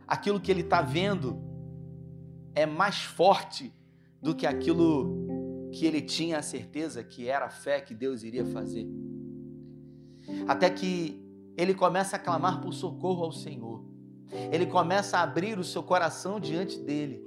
aquilo 0.07 0.41
que 0.41 0.51
ele 0.51 0.61
está 0.61 0.83
vendo 0.83 1.41
é 2.55 2.67
mais 2.67 3.03
forte 3.03 3.73
do 4.21 4.35
que 4.35 4.47
aquilo 4.47 5.71
que 5.73 5.87
ele 5.87 6.03
tinha 6.03 6.39
a 6.39 6.43
certeza 6.43 7.03
que 7.03 7.29
era 7.29 7.47
a 7.47 7.51
fé 7.51 7.81
que 7.81 7.95
Deus 7.95 8.23
iria 8.23 8.45
fazer. 8.47 8.87
Até 10.47 10.69
que 10.69 11.23
ele 11.57 11.75
começa 11.75 12.17
a 12.17 12.19
clamar 12.19 12.61
por 12.61 12.73
socorro 12.73 13.25
ao 13.25 13.33
Senhor. 13.33 13.85
Ele 14.53 14.67
começa 14.67 15.19
a 15.19 15.23
abrir 15.23 15.59
o 15.59 15.65
seu 15.65 15.83
coração 15.83 16.39
diante 16.39 16.79
dele. 16.79 17.25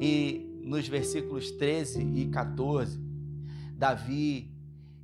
E 0.00 0.50
nos 0.62 0.88
versículos 0.88 1.50
13 1.50 2.02
e 2.14 2.28
14, 2.28 2.98
Davi, 3.76 4.53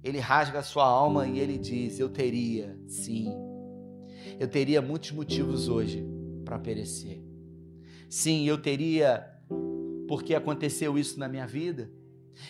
ele 0.03 0.19
rasga 0.19 0.61
a 0.61 0.63
sua 0.63 0.85
alma 0.85 1.27
e 1.27 1.39
ele 1.39 1.59
diz: 1.59 1.99
Eu 1.99 2.09
teria, 2.09 2.79
sim, 2.87 3.29
eu 4.39 4.49
teria 4.49 4.81
muitos 4.81 5.13
motivos 5.13 5.69
hoje 5.69 6.07
para 6.45 6.59
perecer. 6.59 7.23
Sim, 8.09 8.47
eu 8.47 8.59
teria, 8.59 9.25
porque 10.09 10.35
aconteceu 10.35 10.99
isso 10.99 11.19
na 11.19 11.29
minha 11.29 11.47
vida. 11.47 11.91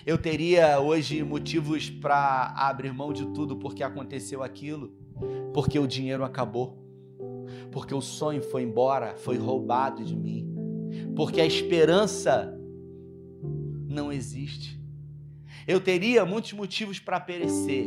Eu 0.06 0.16
teria 0.16 0.80
hoje 0.80 1.22
motivos 1.22 1.90
para 1.90 2.54
abrir 2.56 2.92
mão 2.92 3.12
de 3.12 3.26
tudo 3.26 3.56
porque 3.56 3.82
aconteceu 3.82 4.42
aquilo, 4.42 4.92
porque 5.52 5.78
o 5.78 5.86
dinheiro 5.86 6.24
acabou, 6.24 6.78
porque 7.72 7.94
o 7.94 8.00
sonho 8.00 8.42
foi 8.42 8.62
embora, 8.62 9.16
foi 9.16 9.36
roubado 9.36 10.04
de 10.04 10.16
mim, 10.16 10.48
porque 11.16 11.40
a 11.40 11.46
esperança 11.46 12.56
não 13.88 14.12
existe. 14.12 14.79
Eu 15.70 15.80
teria 15.80 16.26
muitos 16.26 16.52
motivos 16.52 16.98
para 16.98 17.20
perecer, 17.20 17.87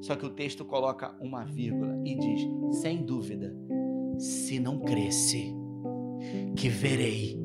só 0.00 0.14
que 0.14 0.24
o 0.24 0.30
texto 0.30 0.64
coloca 0.64 1.16
uma 1.20 1.44
vírgula 1.44 2.00
e 2.04 2.14
diz: 2.16 2.80
sem 2.80 3.04
dúvida, 3.04 3.52
se 4.16 4.60
não 4.60 4.78
cresce, 4.78 5.52
que 6.56 6.68
verei 6.68 7.36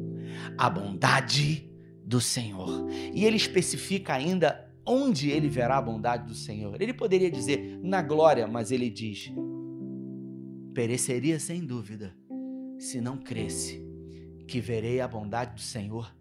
a 0.56 0.69
bondade 0.69 1.67
do 2.06 2.21
Senhor. 2.21 2.88
E 3.12 3.25
ele 3.25 3.36
especifica 3.36 4.13
ainda 4.13 4.71
onde 4.86 5.32
ele 5.32 5.49
verá 5.49 5.77
a 5.80 5.82
bondade 5.82 6.27
do 6.27 6.36
Senhor. 6.36 6.80
Ele 6.80 6.93
poderia 6.93 7.32
dizer 7.32 7.80
na 7.82 8.04
glória, 8.04 8.45
mas 8.45 8.69
ele 8.71 8.91
diz: 8.91 9.34
pereceria 10.71 11.39
sem 11.39 11.65
dúvida 11.65 12.15
se 12.77 13.01
não 13.01 13.17
cresce, 13.17 13.84
que 14.47 14.60
verei 14.60 15.01
a 15.01 15.08
bondade 15.08 15.56
do 15.56 15.62
Senhor 15.62 16.13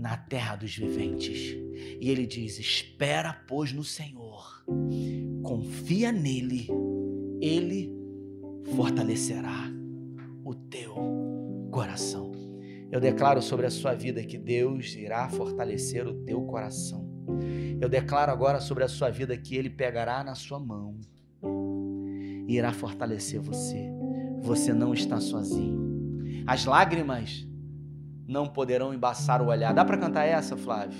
na 0.00 0.16
terra 0.16 0.56
dos 0.56 0.74
viventes. 0.74 1.56
E 2.00 2.10
ele 2.10 2.26
diz: 2.26 2.58
espera, 2.58 3.44
pois, 3.46 3.72
no 3.72 3.84
Senhor, 3.84 4.64
confia 5.42 6.10
nele, 6.10 6.68
ele 7.40 7.94
fortalecerá 8.74 9.70
o 10.44 10.54
teu 10.54 10.94
coração. 11.70 12.32
Eu 12.90 13.00
declaro 13.00 13.40
sobre 13.40 13.66
a 13.66 13.70
sua 13.70 13.94
vida 13.94 14.24
que 14.24 14.36
Deus 14.36 14.94
irá 14.96 15.28
fortalecer 15.28 16.06
o 16.08 16.24
teu 16.24 16.42
coração. 16.42 17.08
Eu 17.80 17.88
declaro 17.88 18.32
agora 18.32 18.60
sobre 18.60 18.82
a 18.82 18.88
sua 18.88 19.10
vida 19.10 19.36
que 19.36 19.54
Ele 19.54 19.70
pegará 19.70 20.24
na 20.24 20.34
sua 20.34 20.58
mão 20.58 20.98
e 22.48 22.56
irá 22.56 22.72
fortalecer 22.72 23.40
você. 23.40 23.88
Você 24.42 24.72
não 24.72 24.92
está 24.92 25.20
sozinho. 25.20 26.44
As 26.46 26.64
lágrimas 26.64 27.46
não 28.30 28.46
poderão 28.46 28.94
embaçar 28.94 29.42
o 29.42 29.48
olhar. 29.48 29.74
Dá 29.74 29.84
para 29.84 29.98
cantar 29.98 30.24
essa, 30.24 30.56
Flávio? 30.56 30.96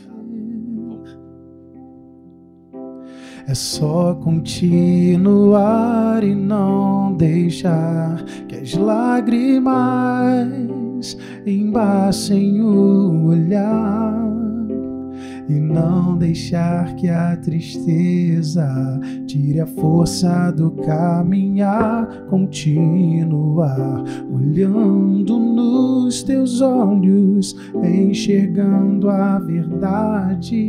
É 3.46 3.54
só 3.54 4.14
continuar 4.16 5.42
e 6.22 6.34
não 6.34 7.14
deixar 7.14 8.22
que 8.48 8.56
as 8.56 8.74
lágrimas 8.74 9.78
embaçem 11.46 12.60
o 12.60 13.26
olhar 13.28 14.29
e 15.50 15.58
não 15.58 16.16
deixar 16.16 16.94
que 16.94 17.08
a 17.08 17.36
tristeza 17.36 18.68
tire 19.26 19.60
a 19.60 19.66
força 19.66 20.52
do 20.52 20.70
caminhar, 20.70 22.06
continuar 22.28 24.04
olhando 24.32 25.40
nos 25.40 26.22
teus 26.22 26.60
olhos, 26.60 27.56
enxergando 27.82 29.10
a 29.10 29.40
verdade 29.40 30.68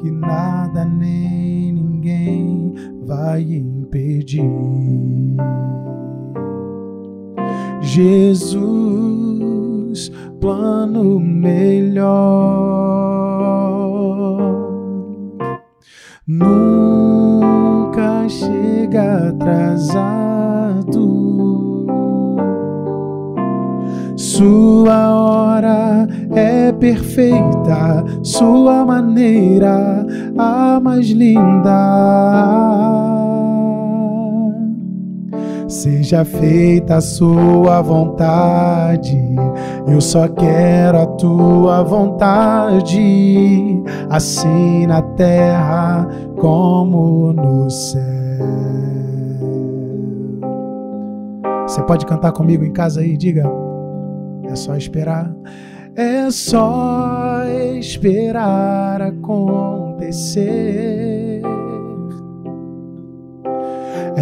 que 0.00 0.10
nada 0.10 0.86
nem 0.86 1.74
ninguém 1.74 2.72
vai 3.04 3.42
impedir. 3.42 4.40
Jesus, 7.82 8.80
plano 10.40 11.20
melhor 11.20 12.70
nunca 16.30 18.28
chega 18.28 19.28
atrasado. 19.28 21.00
Sua 24.16 25.14
hora 25.14 26.06
é 26.34 26.70
perfeita, 26.72 28.04
sua 28.22 28.84
maneira 28.84 30.06
a 30.38 30.78
mais 30.80 31.08
linda. 31.10 31.70
Seja 35.70 36.24
feita 36.24 36.96
a 36.96 37.00
sua 37.00 37.80
vontade, 37.80 39.16
eu 39.86 40.00
só 40.00 40.26
quero 40.26 40.98
a 40.98 41.06
tua 41.06 41.84
vontade, 41.84 43.00
assim 44.10 44.84
na 44.88 45.00
terra 45.00 46.08
como 46.40 47.32
no 47.32 47.70
céu. 47.70 48.00
Você 51.68 51.80
pode 51.84 52.04
cantar 52.04 52.32
comigo 52.32 52.64
em 52.64 52.72
casa 52.72 53.02
aí, 53.02 53.16
diga. 53.16 53.48
É 54.50 54.56
só 54.56 54.74
esperar. 54.74 55.32
É 55.94 56.28
só 56.32 57.44
esperar 57.78 59.00
acontecer 59.02 60.40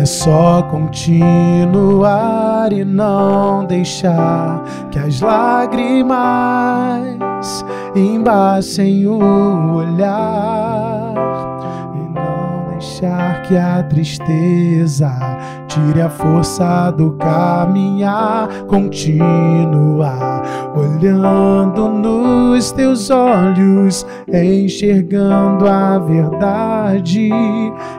é 0.00 0.06
só 0.06 0.62
continuar 0.70 1.22
e 2.72 2.84
não 2.84 3.64
deixar 3.64 4.62
que 4.92 4.98
as 4.98 5.20
lágrimas 5.20 7.18
embacem 7.96 9.08
o 9.08 9.74
olhar 9.74 11.14
deixar 12.78 13.42
que 13.42 13.56
a 13.56 13.82
tristeza 13.82 15.10
tire 15.66 16.00
a 16.00 16.08
força 16.08 16.92
do 16.92 17.10
caminhar, 17.12 18.48
continuar 18.68 20.42
olhando 20.76 21.88
nos 21.88 22.70
teus 22.70 23.10
olhos, 23.10 24.06
enxergando 24.32 25.66
a 25.68 25.98
verdade 25.98 27.30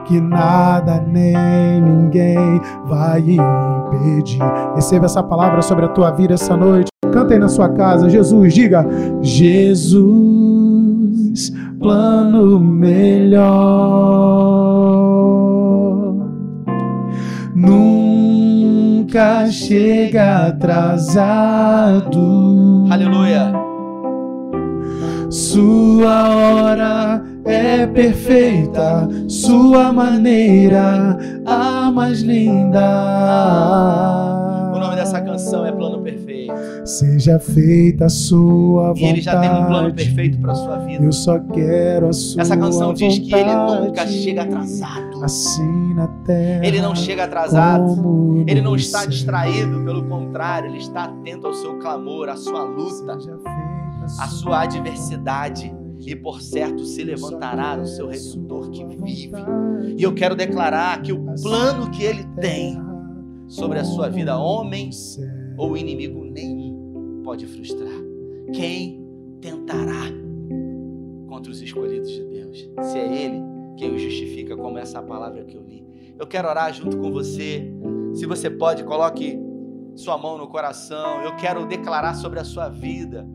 que 0.05 0.21
nada 0.21 1.05
nem 1.05 1.81
ninguém 1.81 2.61
vai 2.85 3.19
impedir. 3.19 4.41
Receba 4.75 5.07
essa 5.07 5.21
palavra 5.21 5.61
sobre 5.61 5.85
a 5.85 5.89
tua 5.89 6.09
vida 6.11 6.35
essa 6.35 6.55
noite. 6.55 6.89
Canta 7.11 7.33
aí 7.33 7.39
na 7.39 7.49
sua 7.49 7.67
casa, 7.67 8.09
Jesus, 8.09 8.53
diga: 8.53 8.85
Jesus, 9.21 10.48
plano 11.79 12.59
melhor 12.59 13.39
nunca 17.55 19.49
chega 19.49 20.47
atrasado. 20.47 22.19
Aleluia. 22.91 23.53
Sua 25.29 26.29
hora 26.29 27.23
é 27.45 27.87
perfeita, 27.87 29.07
sua 29.27 29.93
maneira 29.93 31.17
a 31.45 31.91
mais 31.91 32.21
linda 32.21 33.59
essa 35.09 35.21
canção 35.21 35.65
é 35.65 35.71
plano. 35.71 35.98
Seja 36.89 37.39
feita 37.39 38.05
a 38.05 38.09
sua 38.09 38.87
vontade. 38.87 39.05
E 39.05 39.09
ele 39.09 39.21
já 39.21 39.39
tem 39.39 39.49
um 39.51 39.67
plano 39.67 39.93
perfeito 39.93 40.39
para 40.39 40.55
sua 40.55 40.79
vida. 40.79 41.05
Eu 41.05 41.11
só 41.11 41.39
quero 41.39 42.07
a 42.07 42.13
sua 42.13 42.41
Essa 42.41 42.57
canção 42.57 42.87
vontade. 42.87 43.07
diz 43.07 43.19
que 43.19 43.35
ele 43.35 43.55
nunca 43.55 44.07
chega 44.07 44.41
atrasado. 44.41 45.23
Assim 45.23 45.93
na 45.93 46.07
terra. 46.25 46.65
Ele 46.65 46.81
não 46.81 46.95
chega 46.95 47.25
atrasado. 47.25 48.43
Ele 48.47 48.59
não 48.61 48.75
está 48.75 49.05
distraído, 49.05 49.83
pelo 49.83 50.03
contrário, 50.05 50.69
ele 50.69 50.79
está 50.79 51.03
atento 51.03 51.45
ao 51.45 51.53
seu 51.53 51.77
clamor, 51.77 52.27
à 52.27 52.35
sua 52.35 52.63
luta, 52.63 53.19
à 54.19 54.27
sua 54.27 54.63
adversidade 54.63 55.71
e 55.99 56.15
por 56.15 56.41
certo 56.41 56.83
se 56.85 57.03
levantará 57.03 57.77
o 57.79 57.85
seu 57.85 58.07
redentor 58.07 58.71
que 58.71 58.83
vive. 58.83 59.31
E 59.95 60.01
eu 60.01 60.13
quero 60.15 60.35
declarar 60.35 61.01
que 61.03 61.13
o 61.13 61.23
plano 61.41 61.91
que 61.91 62.03
ele 62.03 62.25
tem 62.41 62.81
sobre 63.47 63.77
a 63.77 63.83
sua 63.83 64.09
vida, 64.09 64.37
homem 64.37 64.89
ou 65.57 65.75
inimigo 65.75 66.18
pode 67.29 67.45
frustrar. 67.45 67.93
Quem 68.55 69.05
tentará 69.39 70.11
contra 71.27 71.51
os 71.51 71.61
escolhidos 71.61 72.09
de 72.09 72.25
Deus? 72.25 72.57
Se 72.81 72.97
é 72.97 73.23
Ele 73.23 73.39
quem 73.77 73.93
o 73.93 73.99
justifica, 73.99 74.57
como 74.57 74.79
essa 74.79 74.99
palavra 74.99 75.43
que 75.43 75.55
eu 75.55 75.61
li. 75.61 75.85
Eu 76.17 76.25
quero 76.25 76.49
orar 76.49 76.73
junto 76.73 76.97
com 76.97 77.11
você. 77.11 77.71
Se 78.15 78.25
você 78.25 78.49
pode, 78.49 78.83
coloque 78.83 79.39
sua 79.95 80.17
mão 80.17 80.39
no 80.39 80.47
coração. 80.47 81.21
Eu 81.21 81.35
quero 81.35 81.67
declarar 81.67 82.15
sobre 82.15 82.39
a 82.39 82.43
sua 82.43 82.67
vida 82.67 83.29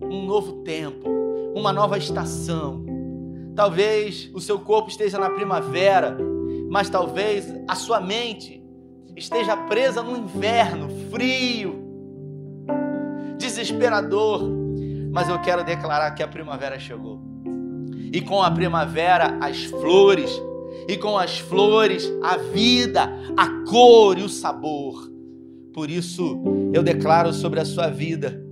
um 0.00 0.24
novo 0.24 0.62
tempo, 0.62 1.10
uma 1.56 1.72
nova 1.72 1.98
estação. 1.98 2.86
Talvez 3.56 4.30
o 4.32 4.40
seu 4.40 4.60
corpo 4.60 4.90
esteja 4.90 5.18
na 5.18 5.30
primavera, 5.30 6.16
mas 6.70 6.88
talvez 6.88 7.52
a 7.66 7.74
sua 7.74 8.00
mente 8.00 8.64
esteja 9.16 9.56
presa 9.56 10.04
no 10.04 10.16
inverno 10.16 10.88
frio, 11.10 11.77
desesperador, 13.38 14.42
mas 15.12 15.28
eu 15.28 15.40
quero 15.40 15.64
declarar 15.64 16.10
que 16.12 16.22
a 16.22 16.28
primavera 16.28 16.78
chegou. 16.78 17.20
E 18.12 18.20
com 18.20 18.42
a 18.42 18.50
primavera, 18.50 19.38
as 19.40 19.64
flores, 19.64 20.30
e 20.88 20.96
com 20.96 21.16
as 21.16 21.38
flores, 21.38 22.10
a 22.22 22.36
vida, 22.36 23.10
a 23.36 23.48
cor 23.68 24.18
e 24.18 24.22
o 24.22 24.28
sabor. 24.28 25.10
Por 25.72 25.90
isso, 25.90 26.42
eu 26.72 26.82
declaro 26.82 27.32
sobre 27.32 27.60
a 27.60 27.64
sua 27.64 27.88
vida 27.88 28.42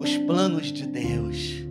os 0.00 0.16
planos 0.16 0.72
de 0.72 0.86
Deus. 0.86 1.67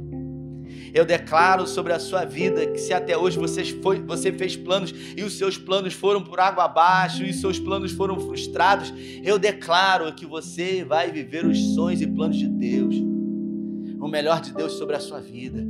Eu 0.97 1.05
declaro 1.05 1.67
sobre 1.67 1.93
a 1.93 1.99
sua 1.99 2.25
vida 2.25 2.65
que 2.65 2.79
se 2.79 2.91
até 2.91 3.15
hoje 3.15 3.37
você, 3.37 3.63
foi, 3.63 4.01
você 4.01 4.31
fez 4.31 4.55
planos 4.55 4.91
e 5.15 5.23
os 5.23 5.37
seus 5.37 5.55
planos 5.55 5.93
foram 5.93 6.23
por 6.23 6.39
água 6.39 6.63
abaixo 6.63 7.23
e 7.23 7.29
os 7.29 7.39
seus 7.39 7.59
planos 7.59 7.91
foram 7.91 8.19
frustrados, 8.19 8.91
eu 9.23 9.37
declaro 9.37 10.11
que 10.15 10.25
você 10.25 10.83
vai 10.83 11.11
viver 11.11 11.45
os 11.45 11.75
sonhos 11.75 12.01
e 12.01 12.07
planos 12.07 12.37
de 12.37 12.47
Deus, 12.47 12.95
o 12.95 14.07
melhor 14.07 14.41
de 14.41 14.51
Deus 14.55 14.71
sobre 14.73 14.95
a 14.95 14.99
sua 14.99 15.21
vida. 15.21 15.63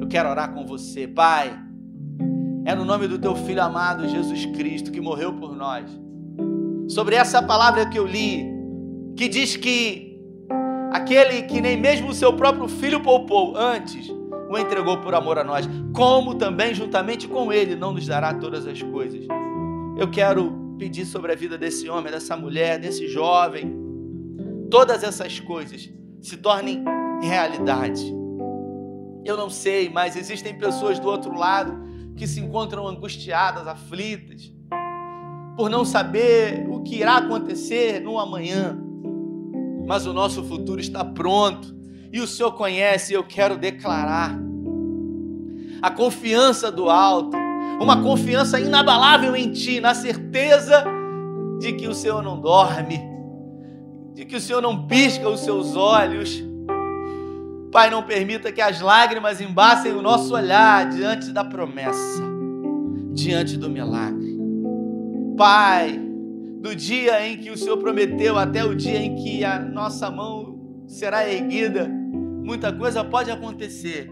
Eu 0.00 0.08
quero 0.08 0.28
orar 0.28 0.52
com 0.52 0.66
você, 0.66 1.06
Pai. 1.06 1.56
É 2.64 2.74
no 2.74 2.84
nome 2.84 3.06
do 3.06 3.20
teu 3.20 3.36
filho 3.36 3.62
amado 3.62 4.08
Jesus 4.08 4.46
Cristo 4.46 4.90
que 4.90 5.00
morreu 5.00 5.32
por 5.32 5.54
nós. 5.54 5.88
Sobre 6.88 7.14
essa 7.14 7.40
palavra 7.40 7.88
que 7.88 8.00
eu 8.00 8.04
li, 8.04 8.44
que 9.16 9.28
diz 9.28 9.56
que 9.56 10.20
aquele 10.90 11.42
que 11.42 11.60
nem 11.60 11.80
mesmo 11.80 12.08
o 12.08 12.14
seu 12.14 12.32
próprio 12.32 12.66
filho 12.66 13.00
poupou 13.00 13.56
antes, 13.56 14.18
o 14.50 14.58
entregou 14.58 14.98
por 14.98 15.14
amor 15.14 15.38
a 15.38 15.44
nós, 15.44 15.64
como 15.94 16.34
também 16.34 16.74
juntamente 16.74 17.28
com 17.28 17.52
ele 17.52 17.76
não 17.76 17.92
nos 17.92 18.04
dará 18.04 18.34
todas 18.34 18.66
as 18.66 18.82
coisas. 18.82 19.24
Eu 19.96 20.10
quero 20.10 20.74
pedir 20.76 21.06
sobre 21.06 21.30
a 21.30 21.36
vida 21.36 21.56
desse 21.56 21.88
homem, 21.88 22.10
dessa 22.10 22.36
mulher, 22.36 22.80
desse 22.80 23.06
jovem, 23.06 23.72
todas 24.68 25.04
essas 25.04 25.38
coisas 25.38 25.88
se 26.20 26.36
tornem 26.36 26.82
realidade. 27.22 28.04
Eu 29.24 29.36
não 29.36 29.48
sei, 29.48 29.88
mas 29.88 30.16
existem 30.16 30.58
pessoas 30.58 30.98
do 30.98 31.06
outro 31.06 31.32
lado 31.32 31.80
que 32.16 32.26
se 32.26 32.40
encontram 32.40 32.88
angustiadas, 32.88 33.68
aflitas, 33.68 34.52
por 35.56 35.70
não 35.70 35.84
saber 35.84 36.66
o 36.68 36.82
que 36.82 36.96
irá 36.96 37.18
acontecer 37.18 38.00
no 38.00 38.18
amanhã. 38.18 38.76
Mas 39.86 40.06
o 40.06 40.12
nosso 40.12 40.42
futuro 40.42 40.80
está 40.80 41.04
pronto 41.04 41.79
e 42.12 42.20
o 42.20 42.26
Senhor 42.26 42.52
conhece, 42.52 43.12
eu 43.12 43.22
quero 43.22 43.56
declarar 43.56 44.36
a 45.80 45.90
confiança 45.90 46.70
do 46.70 46.90
alto, 46.90 47.36
uma 47.80 48.02
confiança 48.02 48.60
inabalável 48.60 49.34
em 49.34 49.52
Ti, 49.52 49.80
na 49.80 49.94
certeza 49.94 50.84
de 51.58 51.72
que 51.72 51.86
o 51.86 51.94
Senhor 51.94 52.22
não 52.22 52.40
dorme, 52.40 53.00
de 54.14 54.24
que 54.24 54.36
o 54.36 54.40
Senhor 54.40 54.60
não 54.60 54.86
pisca 54.86 55.28
os 55.28 55.40
seus 55.40 55.76
olhos. 55.76 56.42
Pai, 57.72 57.88
não 57.88 58.02
permita 58.02 58.50
que 58.50 58.60
as 58.60 58.80
lágrimas 58.80 59.40
embassem 59.40 59.92
o 59.92 60.02
nosso 60.02 60.34
olhar 60.34 60.88
diante 60.88 61.30
da 61.30 61.44
promessa, 61.44 62.22
diante 63.12 63.56
do 63.56 63.70
milagre. 63.70 64.38
Pai, 65.36 65.98
do 66.60 66.74
dia 66.74 67.26
em 67.26 67.38
que 67.38 67.50
o 67.50 67.56
Senhor 67.56 67.78
prometeu 67.78 68.36
até 68.36 68.64
o 68.64 68.74
dia 68.74 68.98
em 68.98 69.14
que 69.14 69.44
a 69.44 69.58
nossa 69.58 70.10
mão 70.10 70.58
será 70.86 71.26
erguida, 71.26 71.90
muita 72.50 72.72
coisa 72.72 73.04
pode 73.04 73.30
acontecer, 73.30 74.10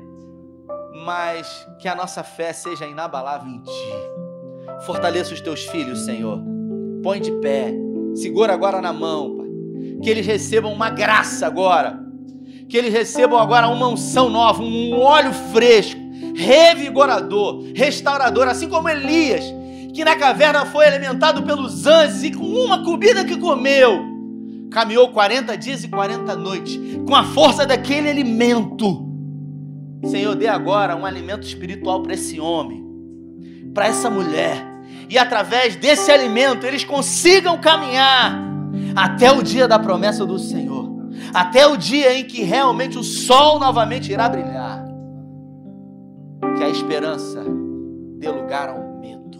mas 1.04 1.66
que 1.80 1.88
a 1.88 1.94
nossa 1.96 2.22
fé 2.22 2.52
seja 2.52 2.86
inabalável 2.86 3.50
em 3.50 3.60
Ti. 3.60 4.86
Fortaleça 4.86 5.34
os 5.34 5.40
teus 5.40 5.64
filhos, 5.64 6.04
Senhor. 6.04 6.40
Põe 7.02 7.20
de 7.20 7.32
pé. 7.40 7.74
Segura 8.14 8.52
agora 8.52 8.80
na 8.80 8.92
mão, 8.92 9.36
Pai. 9.36 9.48
Que 10.04 10.10
eles 10.10 10.24
recebam 10.24 10.72
uma 10.72 10.88
graça 10.88 11.48
agora. 11.48 11.98
Que 12.68 12.76
eles 12.76 12.92
recebam 12.92 13.40
agora 13.40 13.66
uma 13.66 13.88
unção 13.88 14.30
nova, 14.30 14.62
um 14.62 14.96
óleo 14.96 15.32
fresco, 15.52 16.00
revigorador, 16.36 17.64
restaurador, 17.74 18.46
assim 18.46 18.68
como 18.68 18.88
Elias, 18.88 19.52
que 19.92 20.04
na 20.04 20.14
caverna 20.14 20.64
foi 20.64 20.86
alimentado 20.86 21.42
pelos 21.42 21.88
anjos 21.88 22.22
e 22.22 22.30
com 22.30 22.44
uma 22.44 22.84
comida 22.84 23.24
que 23.24 23.36
comeu, 23.36 24.00
caminhou 24.70 25.08
40 25.10 25.56
dias 25.56 25.84
e 25.84 25.88
40 25.88 26.36
noites 26.36 26.78
com 27.06 27.14
a 27.14 27.24
força 27.24 27.66
daquele 27.66 28.08
alimento. 28.08 29.06
Senhor, 30.04 30.34
dê 30.34 30.46
agora 30.46 30.96
um 30.96 31.04
alimento 31.04 31.46
espiritual 31.46 32.02
para 32.02 32.14
esse 32.14 32.38
homem, 32.38 32.84
para 33.74 33.86
essa 33.86 34.08
mulher, 34.08 34.64
e 35.10 35.18
através 35.18 35.74
desse 35.76 36.10
alimento 36.10 36.66
eles 36.66 36.84
consigam 36.84 37.58
caminhar 37.58 38.38
até 38.94 39.32
o 39.32 39.42
dia 39.42 39.66
da 39.66 39.78
promessa 39.78 40.24
do 40.24 40.38
Senhor, 40.38 40.88
até 41.34 41.66
o 41.66 41.76
dia 41.76 42.16
em 42.18 42.24
que 42.24 42.42
realmente 42.42 42.98
o 42.98 43.02
sol 43.02 43.58
novamente 43.58 44.12
irá 44.12 44.28
brilhar. 44.28 44.86
Que 46.56 46.62
a 46.62 46.68
esperança 46.68 47.44
dê 48.18 48.28
lugar 48.28 48.68
ao 48.68 49.00
medo. 49.00 49.38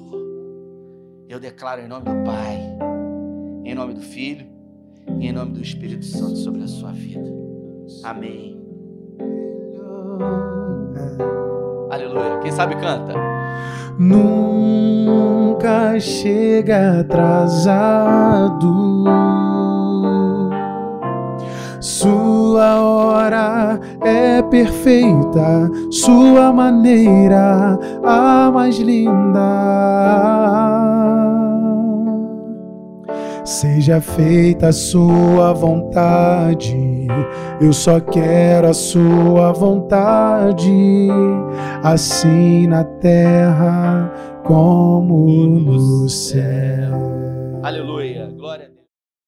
Eu 1.29 1.39
declaro 1.39 1.81
em 1.81 1.89
nome 1.89 2.05
do 2.05 2.25
Pai, 2.25 2.61
em 3.65 3.75
nome 3.75 3.95
do 3.95 4.01
Filho 4.01 4.58
e 5.19 5.29
em 5.29 5.33
nome 5.33 5.53
do 5.53 5.63
Espírito 5.63 6.05
Santo 6.05 6.37
sobre 6.37 6.63
a 6.63 6.69
sua 6.69 6.93
vida. 6.93 7.25
Amém. 8.05 8.59
Aleluia. 11.91 12.39
Quem 12.43 12.53
sabe 12.53 12.77
canta. 12.77 13.15
Nunca 13.99 15.99
chega 15.99 17.01
atrasado. 17.01 18.69
Sua 21.81 22.83
hora 22.83 23.81
é 24.03 24.43
perfeita, 24.43 25.71
sua 25.91 26.53
maneira 26.53 27.79
a 28.05 28.51
mais 28.53 28.79
linda. 28.79 29.39
Seja 33.49 33.99
feita 33.99 34.69
a 34.69 34.73
sua 34.73 35.55
vontade, 35.55 36.77
eu 37.59 37.73
só 37.73 37.99
quero 37.99 38.69
a 38.69 38.75
sua 38.75 39.53
vontade, 39.53 41.09
assim 41.83 42.67
na 42.67 42.85
terra 42.85 44.13
como 44.45 45.25
no 45.47 46.11
céu. 46.11 46.93
Aleluia, 47.63 48.27
glória 48.37 48.67
a 48.67 48.69
Deus. 48.69 48.78